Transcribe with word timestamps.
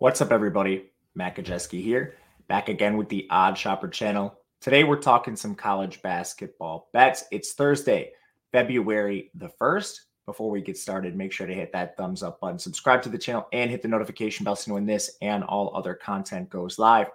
What's 0.00 0.20
up, 0.20 0.30
everybody? 0.30 0.92
Matt 1.16 1.34
Gajewski 1.34 1.82
here, 1.82 2.14
back 2.46 2.68
again 2.68 2.96
with 2.96 3.08
the 3.08 3.26
OddsShopper 3.32 3.90
channel. 3.90 4.38
Today, 4.60 4.84
we're 4.84 5.00
talking 5.00 5.34
some 5.34 5.56
college 5.56 6.00
basketball 6.02 6.88
bets. 6.92 7.24
It's 7.32 7.54
Thursday, 7.54 8.12
February 8.52 9.32
the 9.34 9.50
1st. 9.60 9.96
Before 10.24 10.52
we 10.52 10.62
get 10.62 10.78
started, 10.78 11.16
make 11.16 11.32
sure 11.32 11.48
to 11.48 11.54
hit 11.54 11.72
that 11.72 11.96
thumbs 11.96 12.22
up 12.22 12.40
button, 12.40 12.60
subscribe 12.60 13.02
to 13.02 13.08
the 13.08 13.18
channel, 13.18 13.48
and 13.52 13.72
hit 13.72 13.82
the 13.82 13.88
notification 13.88 14.44
bell 14.44 14.54
so 14.54 14.74
when 14.74 14.86
this 14.86 15.16
and 15.20 15.42
all 15.42 15.76
other 15.76 15.94
content 15.94 16.48
goes 16.48 16.78
live. 16.78 17.08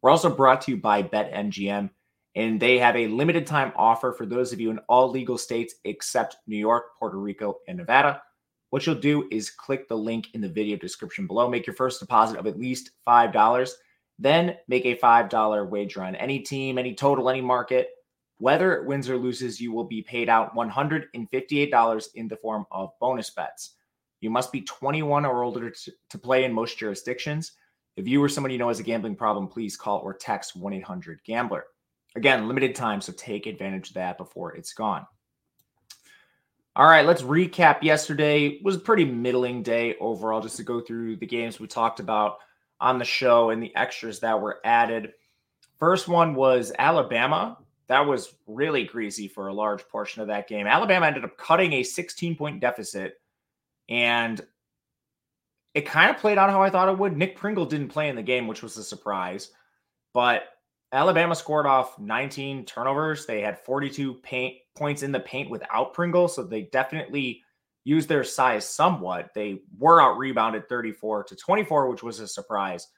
We're 0.00 0.08
also 0.08 0.34
brought 0.34 0.62
to 0.62 0.70
you 0.70 0.78
by 0.78 1.02
BetMGM, 1.02 1.90
and 2.36 2.58
they 2.58 2.78
have 2.78 2.96
a 2.96 3.08
limited 3.08 3.46
time 3.46 3.70
offer 3.76 4.14
for 4.14 4.24
those 4.24 4.54
of 4.54 4.60
you 4.60 4.70
in 4.70 4.78
all 4.88 5.10
legal 5.10 5.36
states 5.36 5.74
except 5.84 6.38
New 6.46 6.56
York, 6.56 6.84
Puerto 6.98 7.18
Rico, 7.18 7.56
and 7.68 7.76
Nevada. 7.76 8.22
What 8.70 8.86
you'll 8.86 8.94
do 8.96 9.28
is 9.30 9.50
click 9.50 9.88
the 9.88 9.96
link 9.96 10.28
in 10.32 10.40
the 10.40 10.48
video 10.48 10.76
description 10.76 11.26
below, 11.26 11.48
make 11.48 11.66
your 11.66 11.76
first 11.76 12.00
deposit 12.00 12.38
of 12.38 12.46
at 12.46 12.58
least 12.58 12.92
$5, 13.06 13.72
then 14.18 14.56
make 14.68 14.86
a 14.86 14.96
$5 14.96 15.68
wager 15.68 16.02
on 16.02 16.14
any 16.14 16.38
team, 16.38 16.78
any 16.78 16.94
total, 16.94 17.28
any 17.28 17.40
market. 17.40 17.88
Whether 18.38 18.74
it 18.74 18.86
wins 18.86 19.10
or 19.10 19.18
loses, 19.18 19.60
you 19.60 19.72
will 19.72 19.84
be 19.84 20.02
paid 20.02 20.28
out 20.28 20.54
$158 20.54 22.08
in 22.14 22.28
the 22.28 22.36
form 22.36 22.64
of 22.70 22.90
bonus 23.00 23.30
bets. 23.30 23.74
You 24.20 24.30
must 24.30 24.52
be 24.52 24.62
21 24.62 25.26
or 25.26 25.42
older 25.42 25.70
to, 25.70 25.92
to 26.10 26.18
play 26.18 26.44
in 26.44 26.52
most 26.52 26.78
jurisdictions. 26.78 27.52
If 27.96 28.06
you 28.06 28.22
or 28.22 28.28
someone 28.28 28.52
you 28.52 28.58
know 28.58 28.68
has 28.68 28.80
a 28.80 28.84
gambling 28.84 29.16
problem, 29.16 29.48
please 29.48 29.76
call 29.76 29.98
or 29.98 30.14
text 30.14 30.56
1 30.56 30.72
800 30.72 31.20
Gambler. 31.24 31.64
Again, 32.16 32.48
limited 32.48 32.74
time, 32.74 33.00
so 33.00 33.12
take 33.12 33.46
advantage 33.46 33.88
of 33.88 33.94
that 33.94 34.18
before 34.18 34.54
it's 34.54 34.72
gone. 34.72 35.06
All 36.80 36.86
right, 36.86 37.04
let's 37.04 37.20
recap 37.20 37.82
yesterday. 37.82 38.58
Was 38.64 38.76
a 38.76 38.78
pretty 38.78 39.04
middling 39.04 39.62
day 39.62 39.96
overall, 40.00 40.40
just 40.40 40.56
to 40.56 40.62
go 40.62 40.80
through 40.80 41.16
the 41.16 41.26
games 41.26 41.60
we 41.60 41.66
talked 41.66 42.00
about 42.00 42.38
on 42.80 42.98
the 42.98 43.04
show 43.04 43.50
and 43.50 43.62
the 43.62 43.76
extras 43.76 44.18
that 44.20 44.40
were 44.40 44.60
added. 44.64 45.12
First 45.78 46.08
one 46.08 46.34
was 46.34 46.72
Alabama. 46.78 47.58
That 47.88 48.06
was 48.06 48.34
really 48.46 48.84
greasy 48.84 49.28
for 49.28 49.48
a 49.48 49.52
large 49.52 49.86
portion 49.88 50.22
of 50.22 50.28
that 50.28 50.48
game. 50.48 50.66
Alabama 50.66 51.06
ended 51.06 51.22
up 51.22 51.36
cutting 51.36 51.74
a 51.74 51.82
16 51.82 52.34
point 52.34 52.60
deficit, 52.60 53.20
and 53.90 54.40
it 55.74 55.84
kind 55.84 56.08
of 56.10 56.16
played 56.16 56.38
out 56.38 56.48
how 56.48 56.62
I 56.62 56.70
thought 56.70 56.88
it 56.88 56.96
would. 56.96 57.14
Nick 57.14 57.36
Pringle 57.36 57.66
didn't 57.66 57.88
play 57.88 58.08
in 58.08 58.16
the 58.16 58.22
game, 58.22 58.46
which 58.46 58.62
was 58.62 58.78
a 58.78 58.82
surprise, 58.82 59.50
but 60.14 60.44
Alabama 60.92 61.34
scored 61.34 61.66
off 61.66 61.98
19 61.98 62.64
turnovers. 62.64 63.26
They 63.26 63.42
had 63.42 63.58
42 63.58 64.14
paint 64.14 64.54
points 64.80 65.02
in 65.02 65.12
the 65.12 65.20
paint 65.20 65.50
without 65.50 65.92
Pringle, 65.92 66.26
so 66.26 66.42
they 66.42 66.62
definitely 66.62 67.42
used 67.84 68.08
their 68.08 68.24
size 68.24 68.66
somewhat. 68.66 69.30
They 69.34 69.60
were 69.78 70.00
out 70.00 70.16
rebounded 70.16 70.68
34 70.68 71.24
to 71.24 71.36
24, 71.36 71.90
which 71.90 72.02
was 72.02 72.18
a 72.18 72.26
surprise. 72.26 72.88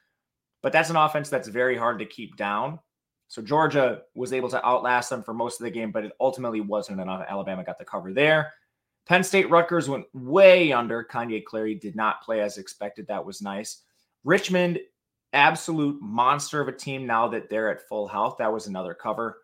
But 0.62 0.72
that's 0.72 0.90
an 0.90 0.96
offense 0.96 1.28
that's 1.28 1.48
very 1.48 1.76
hard 1.76 1.98
to 1.98 2.06
keep 2.06 2.36
down. 2.36 2.78
So 3.26 3.42
Georgia 3.42 4.02
was 4.14 4.32
able 4.32 4.48
to 4.50 4.64
outlast 4.64 5.10
them 5.10 5.24
for 5.24 5.34
most 5.34 5.60
of 5.60 5.64
the 5.64 5.70
game, 5.70 5.90
but 5.90 6.04
it 6.04 6.12
ultimately 6.20 6.60
wasn't 6.60 7.00
enough. 7.00 7.26
Alabama 7.28 7.64
got 7.64 7.78
the 7.78 7.84
cover 7.84 8.12
there. 8.12 8.52
Penn 9.06 9.24
State 9.24 9.50
Rutgers 9.50 9.88
went 9.88 10.06
way 10.14 10.72
under. 10.72 11.02
Kanye 11.02 11.44
Clary 11.44 11.74
did 11.74 11.96
not 11.96 12.22
play 12.22 12.40
as 12.40 12.58
expected. 12.58 13.08
That 13.08 13.24
was 13.26 13.42
nice. 13.42 13.82
Richmond 14.22 14.78
absolute 15.32 16.00
monster 16.00 16.60
of 16.60 16.68
a 16.68 16.72
team 16.72 17.06
now 17.06 17.26
that 17.26 17.50
they're 17.50 17.70
at 17.70 17.88
full 17.88 18.06
health. 18.06 18.36
That 18.38 18.52
was 18.52 18.68
another 18.68 18.94
cover, 18.94 19.38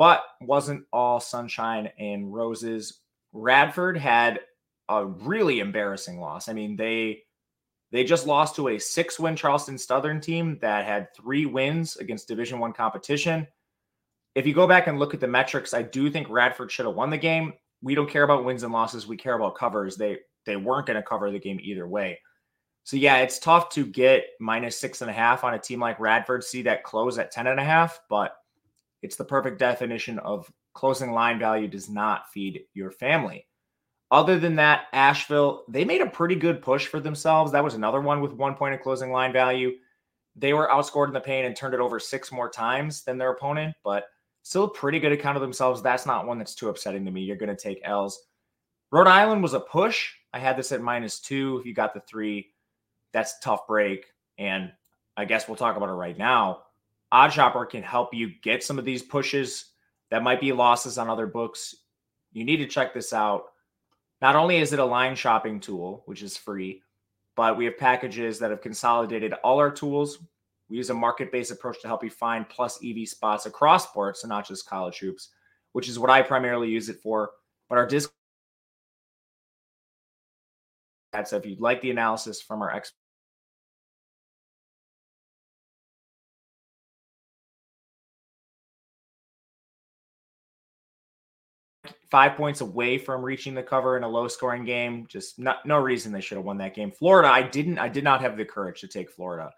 but 0.00 0.24
wasn't 0.40 0.82
all 0.94 1.20
sunshine 1.20 1.90
and 1.98 2.32
roses. 2.32 3.00
Radford 3.34 3.98
had 3.98 4.40
a 4.88 5.04
really 5.04 5.60
embarrassing 5.60 6.18
loss. 6.18 6.48
I 6.48 6.54
mean, 6.54 6.74
they 6.74 7.24
they 7.92 8.04
just 8.04 8.26
lost 8.26 8.56
to 8.56 8.68
a 8.68 8.78
six-win 8.78 9.36
Charleston 9.36 9.76
Southern 9.76 10.18
team 10.18 10.58
that 10.62 10.86
had 10.86 11.08
three 11.14 11.44
wins 11.44 11.98
against 11.98 12.28
Division 12.28 12.58
One 12.60 12.72
competition. 12.72 13.46
If 14.34 14.46
you 14.46 14.54
go 14.54 14.66
back 14.66 14.86
and 14.86 14.98
look 14.98 15.12
at 15.12 15.20
the 15.20 15.28
metrics, 15.28 15.74
I 15.74 15.82
do 15.82 16.10
think 16.10 16.30
Radford 16.30 16.72
should 16.72 16.86
have 16.86 16.94
won 16.94 17.10
the 17.10 17.18
game. 17.18 17.52
We 17.82 17.94
don't 17.94 18.08
care 18.08 18.22
about 18.22 18.46
wins 18.46 18.62
and 18.62 18.72
losses. 18.72 19.06
We 19.06 19.18
care 19.18 19.34
about 19.34 19.54
covers. 19.54 19.96
They 19.96 20.16
they 20.46 20.56
weren't 20.56 20.86
going 20.86 20.96
to 20.96 21.06
cover 21.06 21.30
the 21.30 21.38
game 21.38 21.60
either 21.60 21.86
way. 21.86 22.18
So 22.84 22.96
yeah, 22.96 23.18
it's 23.18 23.38
tough 23.38 23.68
to 23.70 23.84
get 23.84 24.24
minus 24.40 24.80
six 24.80 25.02
and 25.02 25.10
a 25.10 25.12
half 25.12 25.44
on 25.44 25.52
a 25.52 25.58
team 25.58 25.78
like 25.78 26.00
Radford. 26.00 26.42
See 26.42 26.62
that 26.62 26.84
close 26.84 27.18
at 27.18 27.30
ten 27.30 27.48
and 27.48 27.60
a 27.60 27.64
half, 27.64 28.00
but 28.08 28.32
it's 29.02 29.16
the 29.16 29.24
perfect 29.24 29.58
definition 29.58 30.18
of 30.20 30.50
closing 30.74 31.12
line 31.12 31.38
value 31.38 31.68
does 31.68 31.88
not 31.88 32.30
feed 32.32 32.62
your 32.74 32.90
family. 32.90 33.46
Other 34.10 34.38
than 34.38 34.56
that, 34.56 34.86
Asheville, 34.92 35.64
they 35.68 35.84
made 35.84 36.00
a 36.00 36.06
pretty 36.06 36.34
good 36.34 36.62
push 36.62 36.86
for 36.86 36.98
themselves. 36.98 37.52
That 37.52 37.64
was 37.64 37.74
another 37.74 38.00
one 38.00 38.20
with 38.20 38.32
one 38.32 38.54
point 38.54 38.74
of 38.74 38.80
closing 38.80 39.12
line 39.12 39.32
value. 39.32 39.72
They 40.36 40.52
were 40.52 40.68
outscored 40.68 41.08
in 41.08 41.14
the 41.14 41.20
paint 41.20 41.46
and 41.46 41.54
turned 41.54 41.74
it 41.74 41.80
over 41.80 42.00
six 42.00 42.32
more 42.32 42.50
times 42.50 43.04
than 43.04 43.18
their 43.18 43.30
opponent, 43.30 43.74
but 43.84 44.04
still 44.42 44.64
a 44.64 44.70
pretty 44.70 44.98
good 44.98 45.12
account 45.12 45.36
of 45.36 45.42
themselves. 45.42 45.80
That's 45.82 46.06
not 46.06 46.26
one 46.26 46.38
that's 46.38 46.54
too 46.54 46.68
upsetting 46.68 47.04
to 47.04 47.10
me. 47.10 47.22
You're 47.22 47.36
going 47.36 47.54
to 47.54 47.62
take 47.62 47.80
L's. 47.84 48.26
Rhode 48.90 49.06
Island 49.06 49.42
was 49.42 49.54
a 49.54 49.60
push. 49.60 50.10
I 50.32 50.40
had 50.40 50.56
this 50.56 50.72
at 50.72 50.82
minus 50.82 51.20
two. 51.20 51.58
If 51.58 51.66
you 51.66 51.74
got 51.74 51.94
the 51.94 52.00
three, 52.00 52.50
that's 53.12 53.38
tough 53.40 53.66
break. 53.68 54.06
And 54.38 54.72
I 55.16 55.24
guess 55.24 55.46
we'll 55.46 55.56
talk 55.56 55.76
about 55.76 55.88
it 55.88 55.92
right 55.92 56.18
now. 56.18 56.62
OddsShopper 57.12 57.68
can 57.68 57.82
help 57.82 58.14
you 58.14 58.32
get 58.42 58.62
some 58.62 58.78
of 58.78 58.84
these 58.84 59.02
pushes 59.02 59.66
that 60.10 60.22
might 60.22 60.40
be 60.40 60.52
losses 60.52 60.98
on 60.98 61.08
other 61.08 61.26
books. 61.26 61.74
You 62.32 62.44
need 62.44 62.58
to 62.58 62.66
check 62.66 62.94
this 62.94 63.12
out. 63.12 63.46
Not 64.20 64.36
only 64.36 64.58
is 64.58 64.72
it 64.72 64.78
a 64.78 64.84
line 64.84 65.16
shopping 65.16 65.60
tool, 65.60 66.02
which 66.06 66.22
is 66.22 66.36
free, 66.36 66.82
but 67.36 67.56
we 67.56 67.64
have 67.64 67.78
packages 67.78 68.38
that 68.38 68.50
have 68.50 68.60
consolidated 68.60 69.32
all 69.44 69.58
our 69.58 69.70
tools. 69.70 70.18
We 70.68 70.76
use 70.76 70.90
a 70.90 70.94
market 70.94 71.32
based 71.32 71.50
approach 71.50 71.80
to 71.82 71.88
help 71.88 72.04
you 72.04 72.10
find 72.10 72.48
plus 72.48 72.78
EV 72.84 73.08
spots 73.08 73.46
across 73.46 73.88
sports 73.88 74.22
and 74.22 74.28
not 74.28 74.46
just 74.46 74.68
college 74.68 74.98
hoops, 74.98 75.30
which 75.72 75.88
is 75.88 75.98
what 75.98 76.10
I 76.10 76.22
primarily 76.22 76.68
use 76.68 76.88
it 76.88 77.00
for. 77.02 77.30
But 77.68 77.78
our 77.78 77.86
disc. 77.86 78.12
So 81.24 81.36
if 81.36 81.46
you'd 81.46 81.60
like 81.60 81.80
the 81.80 81.90
analysis 81.90 82.40
from 82.40 82.62
our 82.62 82.70
experts, 82.70 82.96
five 92.10 92.36
points 92.36 92.60
away 92.60 92.98
from 92.98 93.22
reaching 93.22 93.54
the 93.54 93.62
cover 93.62 93.96
in 93.96 94.02
a 94.02 94.08
low 94.08 94.28
scoring 94.28 94.64
game. 94.64 95.06
Just 95.08 95.38
not, 95.38 95.64
no 95.64 95.78
reason 95.78 96.12
they 96.12 96.20
should 96.20 96.36
have 96.36 96.44
won 96.44 96.58
that 96.58 96.74
game. 96.74 96.90
Florida, 96.90 97.28
I 97.28 97.42
didn't, 97.42 97.78
I 97.78 97.88
did 97.88 98.04
not 98.04 98.20
have 98.20 98.36
the 98.36 98.44
courage 98.44 98.80
to 98.80 98.88
take 98.88 99.10
Florida. 99.10 99.52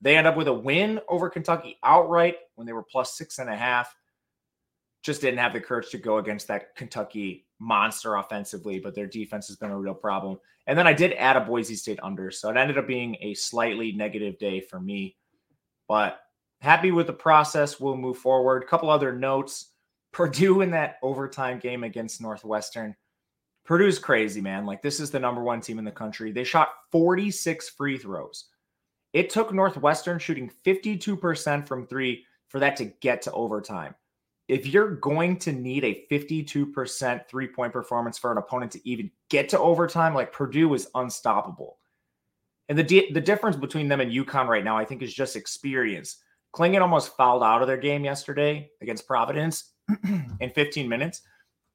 They 0.00 0.16
end 0.16 0.26
up 0.26 0.36
with 0.36 0.48
a 0.48 0.52
win 0.52 1.00
over 1.08 1.28
Kentucky 1.28 1.78
outright 1.82 2.36
when 2.54 2.66
they 2.66 2.72
were 2.72 2.82
plus 2.84 3.16
six 3.16 3.38
and 3.38 3.50
a 3.50 3.56
half. 3.56 3.94
Just 5.02 5.20
didn't 5.20 5.38
have 5.38 5.52
the 5.52 5.60
courage 5.60 5.90
to 5.90 5.98
go 5.98 6.18
against 6.18 6.48
that 6.48 6.76
Kentucky 6.76 7.46
monster 7.58 8.16
offensively, 8.16 8.78
but 8.78 8.94
their 8.94 9.06
defense 9.06 9.48
has 9.48 9.56
been 9.56 9.70
a 9.70 9.78
real 9.78 9.94
problem. 9.94 10.38
And 10.66 10.78
then 10.78 10.86
I 10.86 10.92
did 10.92 11.14
add 11.14 11.36
a 11.36 11.40
Boise 11.40 11.74
State 11.74 11.98
under, 12.02 12.30
so 12.30 12.50
it 12.50 12.56
ended 12.56 12.78
up 12.78 12.86
being 12.86 13.16
a 13.20 13.34
slightly 13.34 13.92
negative 13.92 14.38
day 14.38 14.60
for 14.60 14.78
me. 14.78 15.16
But 15.88 16.20
happy 16.60 16.90
with 16.90 17.06
the 17.06 17.12
process. 17.14 17.80
We'll 17.80 17.96
move 17.96 18.18
forward. 18.18 18.62
A 18.62 18.66
couple 18.66 18.90
other 18.90 19.12
notes. 19.12 19.70
Purdue 20.12 20.62
in 20.62 20.70
that 20.72 20.96
overtime 21.02 21.58
game 21.58 21.84
against 21.84 22.20
Northwestern. 22.20 22.96
Purdue's 23.64 23.98
crazy, 23.98 24.40
man. 24.40 24.64
Like, 24.64 24.80
this 24.80 24.98
is 24.98 25.10
the 25.10 25.20
number 25.20 25.42
one 25.42 25.60
team 25.60 25.78
in 25.78 25.84
the 25.84 25.90
country. 25.90 26.32
They 26.32 26.44
shot 26.44 26.70
46 26.90 27.68
free 27.70 27.98
throws. 27.98 28.46
It 29.12 29.30
took 29.30 29.52
Northwestern 29.52 30.18
shooting 30.18 30.50
52% 30.64 31.66
from 31.66 31.86
three 31.86 32.24
for 32.48 32.60
that 32.60 32.76
to 32.76 32.86
get 32.86 33.22
to 33.22 33.32
overtime. 33.32 33.94
If 34.48 34.66
you're 34.66 34.96
going 34.96 35.38
to 35.40 35.52
need 35.52 35.84
a 35.84 36.06
52% 36.10 37.28
three 37.28 37.48
point 37.48 37.72
performance 37.72 38.16
for 38.16 38.32
an 38.32 38.38
opponent 38.38 38.72
to 38.72 38.88
even 38.88 39.10
get 39.28 39.50
to 39.50 39.58
overtime, 39.58 40.14
like 40.14 40.32
Purdue 40.32 40.72
is 40.72 40.88
unstoppable. 40.94 41.76
And 42.70 42.78
the, 42.78 42.82
di- 42.82 43.12
the 43.12 43.20
difference 43.20 43.56
between 43.56 43.88
them 43.88 44.00
and 44.00 44.10
UConn 44.10 44.46
right 44.46 44.64
now, 44.64 44.78
I 44.78 44.84
think, 44.84 45.02
is 45.02 45.12
just 45.12 45.36
experience. 45.36 46.16
Clingan 46.54 46.80
almost 46.80 47.16
fouled 47.16 47.42
out 47.42 47.60
of 47.60 47.68
their 47.68 47.76
game 47.76 48.04
yesterday 48.04 48.70
against 48.80 49.06
Providence 49.06 49.72
in 50.40 50.50
15 50.50 50.88
minutes. 50.88 51.22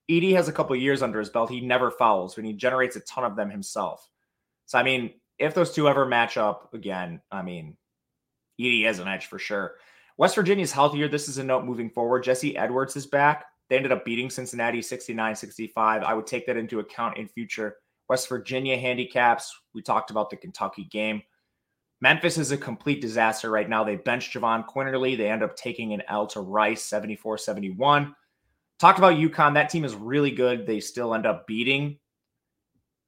Edey 0.10 0.34
has 0.34 0.48
a 0.48 0.54
couple 0.54 0.76
years 0.76 1.02
under 1.02 1.20
his 1.20 1.30
belt. 1.30 1.50
He 1.50 1.62
never 1.62 1.90
fouls 1.90 2.38
and 2.38 2.46
he 2.46 2.54
generates 2.54 2.96
a 2.96 3.02
ton 3.02 3.24
of 3.24 3.36
them 3.36 3.50
himself. 3.50 4.08
So, 4.66 4.78
I 4.78 4.84
mean, 4.84 5.14
if 5.40 5.54
those 5.54 5.74
two 5.74 5.88
ever 5.88 6.06
match 6.06 6.38
up 6.38 6.74
again, 6.74 7.22
I 7.32 7.42
mean, 7.42 7.78
Edey 8.60 8.86
has 8.86 9.00
an 9.00 9.08
edge 9.08 9.28
for 9.28 9.40
sure. 9.40 9.76
West 10.18 10.36
Virginia 10.36 10.64
is 10.64 10.72
healthier. 10.72 11.08
This 11.08 11.28
is 11.28 11.38
a 11.38 11.44
note 11.44 11.66
moving 11.66 11.90
forward. 11.90 12.24
Jesse 12.24 12.56
Edwards 12.56 12.96
is 12.96 13.06
back. 13.06 13.46
They 13.70 13.78
ended 13.78 13.92
up 13.92 14.06
beating 14.06 14.30
Cincinnati 14.30 14.82
69 14.82 15.36
65. 15.36 16.04
I 16.04 16.14
would 16.14 16.28
take 16.28 16.46
that 16.46 16.58
into 16.58 16.80
account 16.80 17.18
in 17.18 17.28
future 17.28 17.78
West 18.10 18.30
Virginia 18.30 18.78
handicaps. 18.78 19.56
We 19.74 19.82
talked 19.82 20.12
about 20.12 20.30
the 20.30 20.38
Kentucky 20.38 20.84
game. 20.86 21.24
Memphis 22.04 22.38
is 22.38 22.52
a 22.52 22.58
complete 22.58 23.00
disaster 23.00 23.50
right 23.50 23.70
now. 23.70 23.86
They 23.86 23.96
bench 23.96 24.34
Jahvon 24.34 24.68
Quinerly. 24.68 25.18
They 25.18 25.32
end 25.32 25.42
up 25.42 25.56
taking 25.56 25.94
an 25.94 26.04
L 26.10 26.28
to 26.28 26.42
Rice 26.42 26.82
74 26.82 27.38
71. 27.38 28.14
Talked 28.78 28.98
about 28.98 29.14
UConn. 29.14 29.54
That 29.54 29.70
team 29.70 29.86
is 29.86 29.96
really 29.96 30.32
good. 30.32 30.68
They 30.68 30.82
still 30.82 31.16
end 31.16 31.26
up 31.26 31.48
beating 31.48 31.98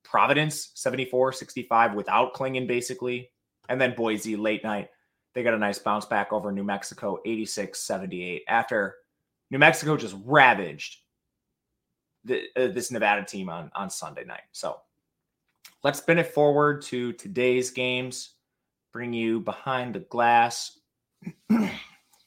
Providence 0.06 0.72
74 0.76 1.34
65 1.34 1.94
without 1.94 2.34
Clingan, 2.34 2.70
basically. 2.70 3.32
And 3.68 3.82
then 3.82 3.96
Boise 3.96 4.38
late 4.38 4.64
night, 4.64 4.88
they 5.34 5.44
got 5.44 5.54
a 5.54 5.60
nice 5.60 5.78
bounce 5.78 6.06
back 6.06 6.32
over 6.32 6.50
New 6.54 6.64
Mexico, 6.64 7.20
86 7.26 7.78
78, 7.78 8.44
after 8.48 8.96
New 9.52 9.60
Mexico 9.60 9.98
just 9.98 10.16
ravaged 10.24 11.00
the, 12.24 12.44
uh, 12.56 12.68
this 12.68 12.92
Nevada 12.92 13.26
team 13.26 13.50
on, 13.50 13.70
on 13.76 13.90
Sunday 13.90 14.24
night. 14.24 14.44
So 14.54 14.78
let's 15.84 16.00
spin 16.00 16.18
it 16.18 16.34
forward 16.34 16.82
to 16.84 17.12
today's 17.12 17.72
games, 17.72 18.35
bring 18.96 19.12
you 19.12 19.42
behind 19.42 19.94
the 19.94 20.00
glass. 20.00 20.80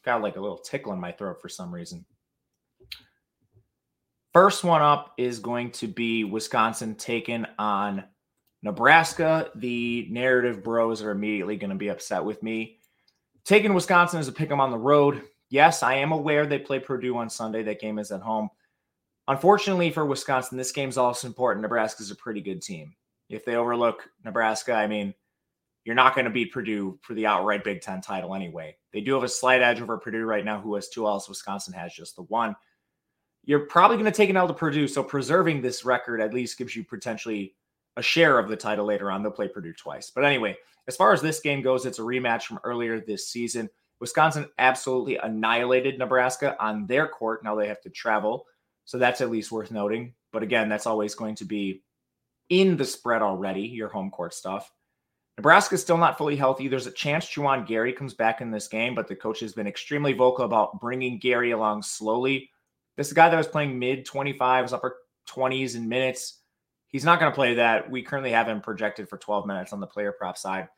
got 0.05 0.21
like 0.21 0.37
a 0.37 0.41
little 0.41 0.59
tickle 0.59 0.93
in 0.93 1.01
my 1.01 1.11
throat 1.11 1.41
for 1.41 1.49
some 1.49 1.75
reason. 1.75 2.05
First 4.35 4.65
one 4.65 4.83
up 4.83 5.15
is 5.17 5.39
going 5.39 5.71
to 5.71 5.87
be 5.87 6.25
Wisconsin 6.25 6.95
taking 6.95 7.47
on 7.59 8.05
Nebraska. 8.63 9.51
The 9.55 10.09
narrative 10.11 10.63
bros 10.63 11.03
are 11.03 11.11
immediately 11.11 11.57
going 11.57 11.71
to 11.71 11.77
be 11.77 11.89
upset 11.89 12.23
with 12.23 12.43
me. 12.43 12.81
Taking 13.47 13.73
Wisconsin 13.73 14.21
as 14.21 14.29
a 14.29 14.33
pick 14.33 14.51
them 14.51 14.61
on 14.61 14.71
the 14.71 14.77
road. 14.77 15.23
Yes, 15.49 15.83
I 15.83 15.95
am 15.95 16.13
aware 16.13 16.45
they 16.45 16.59
play 16.59 16.81
Purdue 16.81 17.17
on 17.17 17.31
Sunday. 17.31 17.63
That 17.63 17.81
game 17.81 17.99
is 17.99 18.11
at 18.11 18.21
home. 18.21 18.51
Unfortunately 19.27 19.91
for 19.91 20.05
Wisconsin, 20.05 20.59
this 20.59 20.73
game's 20.73 20.99
also 20.99 21.29
important. 21.29 21.63
Nebraska's 21.63 22.11
a 22.11 22.17
pretty 22.17 22.43
good 22.43 22.61
team. 22.61 22.95
If 23.31 23.47
they 23.47 23.57
overlook 23.57 24.07
Nebraska, 24.23 24.75
I 24.75 24.87
mean, 24.87 25.15
you're 25.89 25.95
not 25.95 26.15
going 26.15 26.27
to 26.27 26.31
beat 26.31 26.53
Purdue 26.53 26.99
for 27.01 27.15
the 27.15 27.25
outright 27.25 27.65
Big 27.65 27.81
Ten 27.81 28.03
title 28.03 28.35
anyway. 28.35 28.77
They 28.93 29.01
do 29.01 29.15
have 29.15 29.23
a 29.23 29.29
slight 29.29 29.63
edge 29.63 29.81
over 29.81 29.97
Purdue 29.97 30.27
right 30.27 30.45
now, 30.45 30.61
who 30.61 30.75
has 30.75 30.91
two 30.91 31.07
L's. 31.07 31.31
Wisconsin 31.31 31.73
has 31.73 31.95
just 31.95 32.15
the 32.15 32.25
one. 32.25 32.55
You're 33.47 33.61
probably 33.61 33.97
going 33.97 34.05
to 34.05 34.15
take 34.15 34.29
an 34.29 34.37
L 34.37 34.47
to 34.47 34.53
Purdue, 34.53 34.87
so 34.87 35.03
preserving 35.03 35.63
this 35.63 35.87
record 35.87 36.21
at 36.21 36.35
least 36.35 36.59
gives 36.59 36.77
you 36.77 36.85
potentially 36.85 37.55
a 37.97 38.03
share 38.03 38.39
of 38.39 38.51
the 38.51 38.57
title 38.57 38.85
later 38.85 39.11
on. 39.11 39.23
They'll 39.23 39.33
play 39.33 39.49
Purdue 39.49 39.73
twice. 39.73 40.11
But 40.11 40.27
anyway, 40.27 40.59
as 40.89 40.95
far 40.95 41.15
as 41.15 41.23
this 41.23 41.41
game 41.41 41.63
goes, 41.63 41.87
it's 41.87 42.01
a 42.01 42.03
rematch 42.03 42.43
from 42.43 42.61
earlier 42.65 43.01
this 43.01 43.31
season. 43.31 43.71
Wisconsin 43.99 44.47
absolutely 44.59 45.17
annihilated 45.17 45.99
Nebraska 45.99 46.55
on 46.63 46.87
their 46.87 47.09
court. 47.09 47.43
Now 47.43 47.55
they 47.55 47.67
have 47.67 47.81
to 47.81 47.89
travel. 47.89 48.45
So 48.85 48.99
that's 48.99 49.23
at 49.23 49.31
least 49.31 49.51
worth 49.51 49.71
noting. 49.71 50.13
But 50.35 50.43
again, 50.43 50.69
that's 50.69 50.87
always 50.87 51.15
going 51.15 51.37
to 51.37 51.47
be 51.47 51.83
in 52.51 52.77
the 52.77 52.85
spread 52.85 53.23
already, 53.23 53.63
your 53.63 53.89
home 53.89 54.11
court 54.11 54.35
stuff. 54.35 54.71
Nebraska's 55.39 55.81
still 55.81 55.97
not 55.97 56.19
fully 56.19 56.35
healthy. 56.35 56.67
There's 56.67 56.89
a 56.89 56.93
chance 56.93 57.27
Juwan 57.27 57.65
Gary 57.65 57.93
comes 57.93 58.13
back 58.13 58.41
in 58.41 58.51
this 58.51 58.67
game, 58.67 58.97
but 58.97 59.07
the 59.07 59.15
coach 59.15 59.39
has 59.39 59.53
been 59.53 59.69
extremely 59.69 60.13
vocal 60.13 60.45
about 60.45 60.81
bringing 60.81 61.17
Gary 61.21 61.53
along 61.53 61.85
slowly. 61.85 62.51
This 62.97 63.07
is 63.07 63.13
guy 63.13 63.29
that 63.29 63.37
was 63.37 63.47
playing 63.47 63.79
mid 63.79 64.05
25s, 64.05 64.73
upper 64.73 64.97
20s 65.31 65.77
in 65.77 65.89
minutes. 65.89 66.41
He's 66.89 67.05
not 67.05 67.21
going 67.21 67.31
to 67.31 67.37
play 67.37 67.55
that. 67.55 67.89
We 67.89 68.03
currently 68.03 68.33
have 68.33 68.49
him 68.49 68.61
projected 68.61 69.09
for 69.09 69.17
12 69.17 69.47
minutes 69.47 69.73
on 69.73 69.79
the 69.79 69.87
player 69.87 70.11
prop 70.11 70.37
side, 70.37 70.69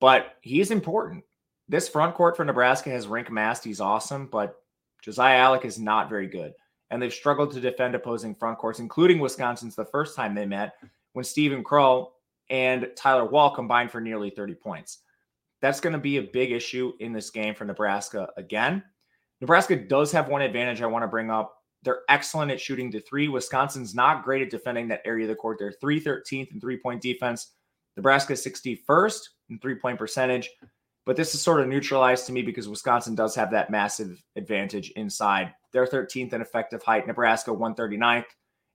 but 0.00 0.34
he's 0.40 0.72
important. 0.72 1.22
This 1.68 1.88
front 1.88 2.16
court 2.16 2.36
for 2.36 2.44
Nebraska 2.44 2.90
has 2.90 3.06
Rienk 3.06 3.30
Mast. 3.30 3.62
He's 3.62 3.80
awesome, 3.80 4.26
but 4.26 4.56
Josiah 5.00 5.38
Allick 5.38 5.64
is 5.64 5.78
not 5.78 6.08
very 6.08 6.26
good. 6.26 6.54
And 6.90 7.00
they've 7.00 7.14
struggled 7.14 7.52
to 7.52 7.60
defend 7.60 7.94
opposing 7.94 8.34
front 8.34 8.58
courts, 8.58 8.80
including 8.80 9.20
Wisconsin's 9.20 9.76
the 9.76 9.84
first 9.84 10.16
time 10.16 10.34
they 10.34 10.44
met 10.44 10.74
when 11.12 11.24
Steven 11.24 11.62
Crowl 11.62 12.16
and 12.52 12.88
Tyler 12.94 13.24
Wahl 13.24 13.50
combined 13.50 13.90
for 13.90 14.00
nearly 14.00 14.30
30 14.30 14.54
points. 14.54 14.98
That's 15.62 15.80
going 15.80 15.94
to 15.94 15.98
be 15.98 16.18
a 16.18 16.22
big 16.22 16.52
issue 16.52 16.92
in 17.00 17.12
this 17.12 17.30
game 17.30 17.54
for 17.54 17.64
Nebraska 17.64 18.28
again. 18.36 18.84
Nebraska 19.40 19.74
does 19.74 20.12
have 20.12 20.28
one 20.28 20.42
advantage 20.42 20.82
I 20.82 20.86
want 20.86 21.02
to 21.02 21.08
bring 21.08 21.30
up. 21.30 21.54
They're 21.82 22.02
excellent 22.08 22.52
at 22.52 22.60
shooting 22.60 22.90
the 22.90 23.00
three. 23.00 23.28
Wisconsin's 23.28 23.94
not 23.94 24.22
great 24.22 24.42
at 24.42 24.50
defending 24.50 24.86
that 24.88 25.00
area 25.04 25.24
of 25.24 25.30
the 25.30 25.34
court. 25.34 25.58
They're 25.58 25.74
313th 25.82 26.52
in 26.52 26.60
three 26.60 26.76
point 26.76 27.00
defense. 27.00 27.52
Nebraska 27.96 28.34
61st 28.34 29.20
in 29.50 29.58
three 29.58 29.74
point 29.74 29.98
percentage. 29.98 30.50
But 31.04 31.16
this 31.16 31.34
is 31.34 31.40
sort 31.40 31.60
of 31.60 31.66
neutralized 31.66 32.26
to 32.26 32.32
me 32.32 32.42
because 32.42 32.68
Wisconsin 32.68 33.14
does 33.14 33.34
have 33.34 33.50
that 33.50 33.70
massive 33.70 34.22
advantage 34.36 34.90
inside. 34.90 35.52
They're 35.72 35.86
13th 35.86 36.32
in 36.32 36.40
effective 36.40 36.82
height. 36.82 37.06
Nebraska 37.06 37.50
139th. 37.50 38.24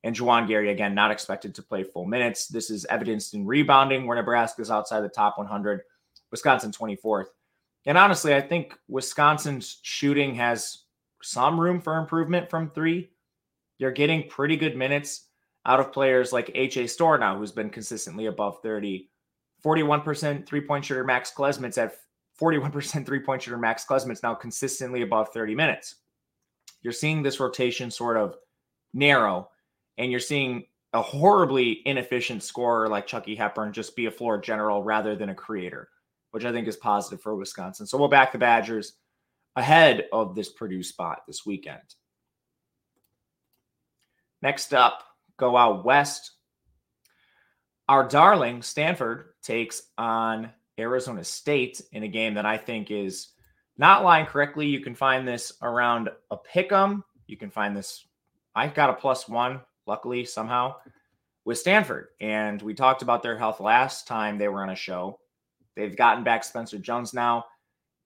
And 0.08 0.16
Juwan 0.16 0.48
Gary, 0.48 0.72
again, 0.72 0.96
not 0.96 1.12
expected 1.12 1.54
to 1.56 1.62
play 1.62 1.84
full 1.84 2.06
minutes. 2.06 2.48
This 2.48 2.70
is 2.70 2.86
evidenced 2.86 3.34
in 3.34 3.46
rebounding, 3.46 4.08
where 4.08 4.16
Nebraska 4.16 4.62
is 4.62 4.72
outside 4.72 5.02
the 5.02 5.10
top 5.10 5.38
100, 5.38 5.82
Wisconsin 6.32 6.72
24th. 6.72 7.26
And 7.86 7.98
honestly, 7.98 8.34
I 8.34 8.40
think 8.40 8.74
Wisconsin's 8.88 9.80
shooting 9.82 10.34
has 10.36 10.84
some 11.22 11.60
room 11.60 11.82
for 11.82 11.98
improvement 11.98 12.50
from 12.50 12.70
three. 12.70 13.10
You're 13.80 13.92
getting 13.92 14.30
pretty 14.30 14.56
good 14.56 14.78
minutes 14.78 15.26
out 15.66 15.82
of 15.82 15.92
players 15.92 16.32
like 16.32 16.52
A.J. 16.56 16.88
Storr 16.88 17.18
now, 17.18 17.38
who's 17.38 17.52
been 17.52 17.70
consistently 17.70 18.28
above 18.28 18.62
30. 18.64 19.10
41% 19.62 20.46
three 20.46 20.62
point 20.62 20.86
shooter 20.86 21.04
Max 21.04 21.34
Klesmit's 21.38 21.78
at 21.78 21.98
41% 22.40 23.06
three 23.06 23.20
point 23.20 23.42
shooter 23.42 23.58
Max 23.58 23.84
Klesmit's 23.86 24.24
now 24.24 24.36
consistently 24.36 25.02
above 25.02 25.34
30 25.34 25.54
minutes. 25.54 25.96
You're 26.82 26.94
seeing 26.94 27.24
this 27.24 27.42
rotation 27.42 27.92
sort 27.92 28.16
of 28.16 28.38
narrow 28.94 29.50
and 29.98 30.12
you're 30.12 30.20
seeing 30.20 30.66
a 30.94 31.02
horribly 31.02 31.82
inefficient 31.86 32.44
scorer 32.44 32.88
like 32.88 33.08
Chucky 33.08 33.36
Hepburn 33.36 33.74
just 33.74 33.96
be 33.96 34.06
a 34.06 34.12
floor 34.12 34.38
general 34.38 34.84
rather 34.84 35.16
than 35.16 35.30
a 35.30 35.36
creator, 35.36 35.90
which 36.32 36.46
I 36.46 36.52
think 36.52 36.68
is 36.68 36.78
positive 36.78 37.22
for 37.22 37.36
Wisconsin. 37.36 37.86
So 37.86 37.98
we'll 37.98 38.08
back 38.08 38.32
the 38.32 38.38
Badgers 38.38 38.94
ahead 39.56 40.08
of 40.14 40.36
this 40.36 40.50
Purdue 40.50 40.84
spot 40.84 41.24
this 41.28 41.46
weekend. 41.46 41.96
Next 44.42 44.74
up, 44.74 45.04
go 45.38 45.58
out 45.58 45.84
west. 45.84 46.32
Our 47.90 48.08
darling 48.08 48.62
Stanford 48.62 49.34
takes 49.42 49.82
on 49.98 50.52
Arizona 50.80 51.24
State 51.24 51.82
in 51.92 52.04
a 52.04 52.08
game 52.08 52.36
that 52.36 52.46
I 52.46 52.58
think 52.58 52.92
is 52.92 53.30
not 53.78 54.04
lying 54.04 54.26
correctly. 54.26 54.68
You 54.68 54.80
can 54.80 54.96
find 54.96 55.28
this 55.28 55.54
around 55.62 56.10
a 56.32 56.38
pick 56.38 56.72
'em. 56.72 57.04
You 57.28 57.38
can 57.38 57.50
find 57.50 57.76
this. 57.76 58.06
I've 58.56 58.74
got 58.74 58.90
a 58.90 58.94
plus 58.94 59.28
one 59.28 59.62
luckily 59.88 60.26
somehow 60.26 60.76
with 61.46 61.58
Stanford. 61.58 62.10
And 62.20 62.62
we 62.62 62.74
talked 62.74 63.02
about 63.02 63.24
their 63.24 63.38
health 63.38 63.60
last 63.60 64.08
time 64.08 64.38
they 64.38 64.48
were 64.48 64.64
on 64.64 64.70
a 64.70 64.76
show. 64.76 65.20
They've 65.76 65.96
gotten 65.96 66.24
back 66.24 66.44
Spencer 66.44 66.78
Jones 66.78 67.14
now. 67.14 67.46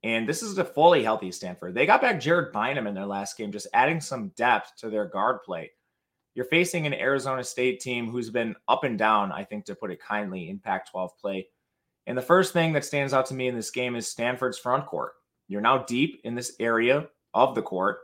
And 0.03 0.27
this 0.27 0.41
is 0.41 0.57
a 0.57 0.65
fully 0.65 1.03
healthy 1.03 1.31
Stanford. 1.31 1.73
They 1.73 1.85
got 1.85 2.01
back 2.01 2.19
Jared 2.19 2.51
Bynum 2.51 2.87
in 2.87 2.95
their 2.95 3.05
last 3.05 3.37
game, 3.37 3.51
just 3.51 3.67
adding 3.73 4.01
some 4.01 4.29
depth 4.35 4.73
to 4.77 4.89
their 4.89 5.05
guard 5.05 5.43
play. 5.43 5.71
You're 6.33 6.45
facing 6.45 6.87
an 6.87 6.93
Arizona 6.93 7.43
State 7.43 7.81
team 7.81 8.09
who's 8.09 8.29
been 8.29 8.55
up 8.67 8.83
and 8.83 8.97
down, 8.97 9.31
I 9.31 9.43
think, 9.43 9.65
to 9.65 9.75
put 9.75 9.91
it 9.91 10.01
kindly, 10.01 10.49
in 10.49 10.59
Pac 10.59 10.89
12 10.89 11.17
play. 11.19 11.47
And 12.07 12.17
the 12.17 12.21
first 12.21 12.53
thing 12.53 12.73
that 12.73 12.85
stands 12.85 13.13
out 13.13 13.25
to 13.27 13.33
me 13.33 13.47
in 13.47 13.55
this 13.55 13.69
game 13.69 13.95
is 13.95 14.07
Stanford's 14.07 14.57
front 14.57 14.85
court. 14.85 15.13
You're 15.47 15.61
now 15.61 15.79
deep 15.79 16.21
in 16.23 16.33
this 16.33 16.55
area 16.59 17.07
of 17.33 17.53
the 17.53 17.61
court. 17.61 17.99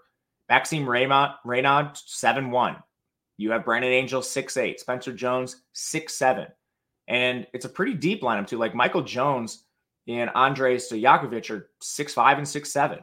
Maxime 0.50 0.86
Reynaud, 0.86 1.94
7 2.06 2.52
1. 2.52 2.76
You 3.38 3.52
have 3.52 3.66
Brandon 3.66 3.92
Angel, 3.92 4.22
six 4.22 4.58
eight, 4.58 4.80
Spencer 4.80 5.14
Jones, 5.14 5.64
six 5.74 6.16
seven, 6.16 6.48
And 7.08 7.48
it's 7.54 7.66
a 7.66 7.70
pretty 7.70 7.94
deep 7.94 8.22
lineup, 8.22 8.48
too. 8.48 8.58
Like 8.58 8.76
Michael 8.76 9.04
Jones 9.04 9.64
and 10.08 10.30
Andrej 10.32 10.78
Stojakovic 10.78 11.50
are 11.50 11.70
six 11.82 12.14
five 12.14 12.38
and 12.38 12.48
six 12.48 12.72
seven. 12.72 13.00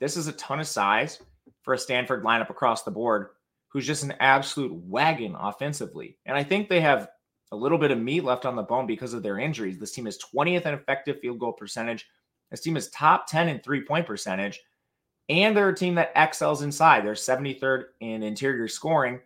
This 0.00 0.16
is 0.16 0.28
a 0.28 0.32
ton 0.32 0.60
of 0.60 0.66
size 0.66 1.20
for 1.62 1.74
a 1.74 1.78
Stanford 1.78 2.24
lineup 2.24 2.50
across 2.50 2.82
the 2.82 2.90
board 2.90 3.28
who's 3.68 3.86
just 3.86 4.04
an 4.04 4.14
absolute 4.20 4.72
wagon 4.72 5.34
offensively. 5.38 6.18
And 6.26 6.36
I 6.36 6.44
think 6.44 6.68
they 6.68 6.80
have 6.80 7.08
a 7.52 7.56
little 7.56 7.78
bit 7.78 7.90
of 7.90 7.98
meat 7.98 8.24
left 8.24 8.44
on 8.44 8.56
the 8.56 8.62
bone 8.62 8.86
because 8.86 9.14
of 9.14 9.22
their 9.22 9.38
injuries. 9.38 9.78
This 9.78 9.92
team 9.92 10.06
is 10.06 10.18
20th 10.34 10.66
in 10.66 10.74
effective 10.74 11.20
field 11.20 11.38
goal 11.38 11.52
percentage. 11.52 12.06
This 12.50 12.60
team 12.60 12.76
is 12.76 12.90
top 12.90 13.26
10 13.26 13.48
in 13.48 13.60
three 13.60 13.82
point 13.82 14.06
percentage. 14.06 14.60
And 15.28 15.56
they're 15.56 15.70
a 15.70 15.76
team 15.76 15.94
that 15.94 16.12
excels 16.16 16.62
inside. 16.62 17.04
They're 17.04 17.14
73rd 17.14 17.84
in 18.00 18.22
interior 18.22 18.68
scoring. 18.68 19.20